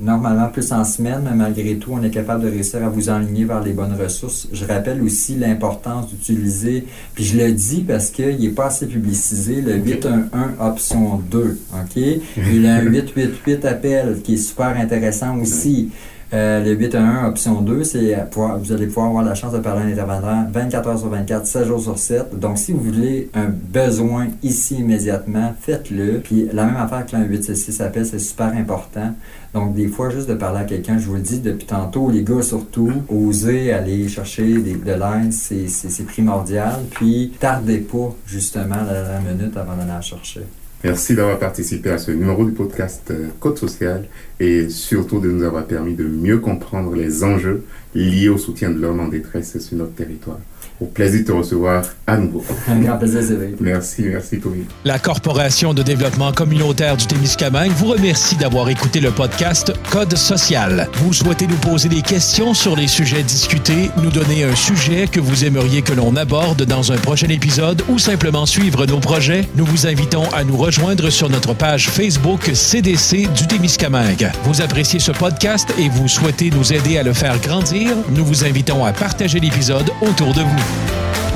normalement 0.00 0.48
plus 0.48 0.72
en 0.72 0.84
semaine, 0.84 1.22
mais 1.24 1.36
malgré 1.36 1.76
tout, 1.76 1.92
on 1.92 2.02
est 2.02 2.10
capable 2.10 2.44
de 2.44 2.48
réussir 2.48 2.84
à 2.84 2.88
vous 2.88 3.08
enligner 3.10 3.44
vers 3.44 3.62
les 3.62 3.72
bonnes 3.72 3.94
ressources. 4.00 4.48
Je 4.52 4.64
rappelle 4.64 5.02
aussi 5.02 5.36
l'importance 5.36 6.08
d'utiliser, 6.08 6.86
puis 7.14 7.24
je 7.24 7.38
le 7.38 7.52
dis 7.52 7.82
parce 7.82 8.10
qu'il 8.10 8.40
n'est 8.40 8.48
pas 8.48 8.66
assez 8.66 8.86
publicisé, 8.86 9.60
le 9.60 9.76
811 9.76 10.30
option 10.60 11.20
2. 11.30 11.58
OK? 11.72 11.96
Il 11.96 12.62
y 12.62 12.66
a 12.66 12.76
un 12.76 12.82
888 12.82 13.64
appel 13.64 14.20
qui 14.22 14.34
est 14.34 14.38
super 14.38 14.76
intéressant 14.76 15.38
aussi. 15.38 15.90
Euh, 16.32 16.62
le 16.62 16.74
811 16.74 17.28
option 17.28 17.60
2, 17.60 17.82
c'est 17.82 18.16
vous 18.32 18.72
allez 18.72 18.86
pouvoir 18.86 19.06
avoir 19.06 19.24
la 19.24 19.34
chance 19.34 19.52
de 19.52 19.58
parler 19.58 19.82
à 19.82 19.84
un 19.86 19.92
intervenant 19.92 20.46
24 20.52 20.88
heures 20.88 20.98
sur 20.98 21.08
24, 21.08 21.46
7 21.46 21.66
jours 21.66 21.80
sur 21.80 21.98
7. 21.98 22.38
Donc, 22.38 22.58
si 22.58 22.72
vous 22.72 22.80
voulez 22.80 23.30
un 23.34 23.46
besoin 23.48 24.28
ici 24.42 24.76
immédiatement, 24.76 25.52
faites-le. 25.60 26.20
Puis, 26.20 26.48
la 26.52 26.66
même 26.66 26.76
affaire 26.76 27.04
que 27.04 27.16
le 27.16 27.24
866 27.24 27.80
appel, 27.80 28.06
c'est 28.06 28.20
super 28.20 28.46
important. 28.46 29.12
Donc, 29.52 29.74
des 29.74 29.88
fois, 29.88 30.10
juste 30.10 30.28
de 30.28 30.34
parler 30.34 30.60
à 30.60 30.64
quelqu'un, 30.64 30.96
je 30.98 31.06
vous 31.06 31.14
le 31.14 31.20
dis 31.20 31.40
depuis 31.40 31.66
tantôt, 31.66 32.08
les 32.10 32.22
gars 32.22 32.40
surtout, 32.42 32.92
osez 33.08 33.72
aller 33.72 34.08
chercher 34.08 34.58
des- 34.58 34.74
de 34.74 34.92
l'aide, 34.92 35.32
c'est- 35.32 36.04
primordial. 36.06 36.80
Puis, 36.92 37.32
tardez 37.40 37.78
pas, 37.78 38.14
justement, 38.26 38.76
la 38.86 39.02
dernière 39.02 39.34
minute 39.34 39.56
avant 39.56 39.76
d'aller 39.76 39.88
la 39.88 40.00
chercher. 40.00 40.42
Merci 40.84 41.14
d'avoir 41.14 41.38
participé 41.38 41.90
à 41.90 41.98
ce 41.98 42.10
numéro 42.10 42.42
du 42.44 42.52
podcast 42.52 43.02
euh, 43.10 43.26
Code 43.38 43.58
Social 43.58 44.06
et 44.38 44.70
surtout 44.70 45.20
de 45.20 45.30
nous 45.30 45.42
avoir 45.44 45.64
permis 45.66 45.92
de 45.94 46.04
mieux 46.04 46.38
comprendre 46.38 46.94
les 46.94 47.22
enjeux 47.22 47.64
liés 47.94 48.30
au 48.30 48.38
soutien 48.38 48.70
de 48.70 48.78
l'homme 48.80 49.00
en 49.00 49.08
détresse 49.08 49.58
sur 49.58 49.76
notre 49.76 49.92
territoire. 49.94 50.38
Au 50.80 50.86
plaisir 50.86 51.20
de 51.20 51.26
te 51.26 51.32
recevoir 51.32 51.84
à 52.06 52.16
nouveau. 52.16 52.42
Un 52.68 52.80
grand 52.80 52.96
plaisir, 52.96 53.22
Cédric. 53.22 53.60
Merci, 53.60 54.02
merci 54.04 54.40
Tommy. 54.40 54.64
La 54.84 54.98
Corporation 54.98 55.74
de 55.74 55.82
développement 55.82 56.32
communautaire 56.32 56.96
du 56.96 57.06
Témiscamingue 57.06 57.72
vous 57.72 57.88
remercie 57.88 58.36
d'avoir 58.36 58.68
écouté 58.70 59.00
le 59.00 59.10
podcast 59.10 59.72
Code 59.90 60.16
social. 60.16 60.88
Vous 60.94 61.12
souhaitez 61.12 61.46
nous 61.46 61.56
poser 61.56 61.90
des 61.90 62.00
questions 62.00 62.54
sur 62.54 62.76
les 62.76 62.86
sujets 62.88 63.22
discutés, 63.22 63.90
nous 64.02 64.10
donner 64.10 64.44
un 64.44 64.54
sujet 64.54 65.06
que 65.06 65.20
vous 65.20 65.44
aimeriez 65.44 65.82
que 65.82 65.92
l'on 65.92 66.16
aborde 66.16 66.64
dans 66.64 66.92
un 66.92 66.96
prochain 66.96 67.28
épisode 67.28 67.82
ou 67.88 67.98
simplement 67.98 68.46
suivre 68.46 68.86
nos 68.86 69.00
projets, 69.00 69.46
nous 69.56 69.66
vous 69.66 69.86
invitons 69.86 70.28
à 70.32 70.44
nous 70.44 70.56
rejoindre 70.56 71.10
sur 71.10 71.28
notre 71.28 71.54
page 71.54 71.90
Facebook 71.90 72.50
CDC 72.54 73.28
du 73.34 73.46
Témiscamingue. 73.46 74.30
Vous 74.44 74.62
appréciez 74.62 74.98
ce 74.98 75.12
podcast 75.12 75.68
et 75.78 75.90
vous 75.90 76.08
souhaitez 76.08 76.50
nous 76.50 76.72
aider 76.72 76.96
à 76.96 77.02
le 77.02 77.12
faire 77.12 77.38
grandir, 77.40 77.96
nous 78.14 78.24
vous 78.24 78.44
invitons 78.44 78.84
à 78.84 78.92
partager 78.92 79.40
l'épisode 79.40 79.90
autour 80.00 80.32
de 80.32 80.40
vous. 80.40 80.69
Yeah. 80.70 81.29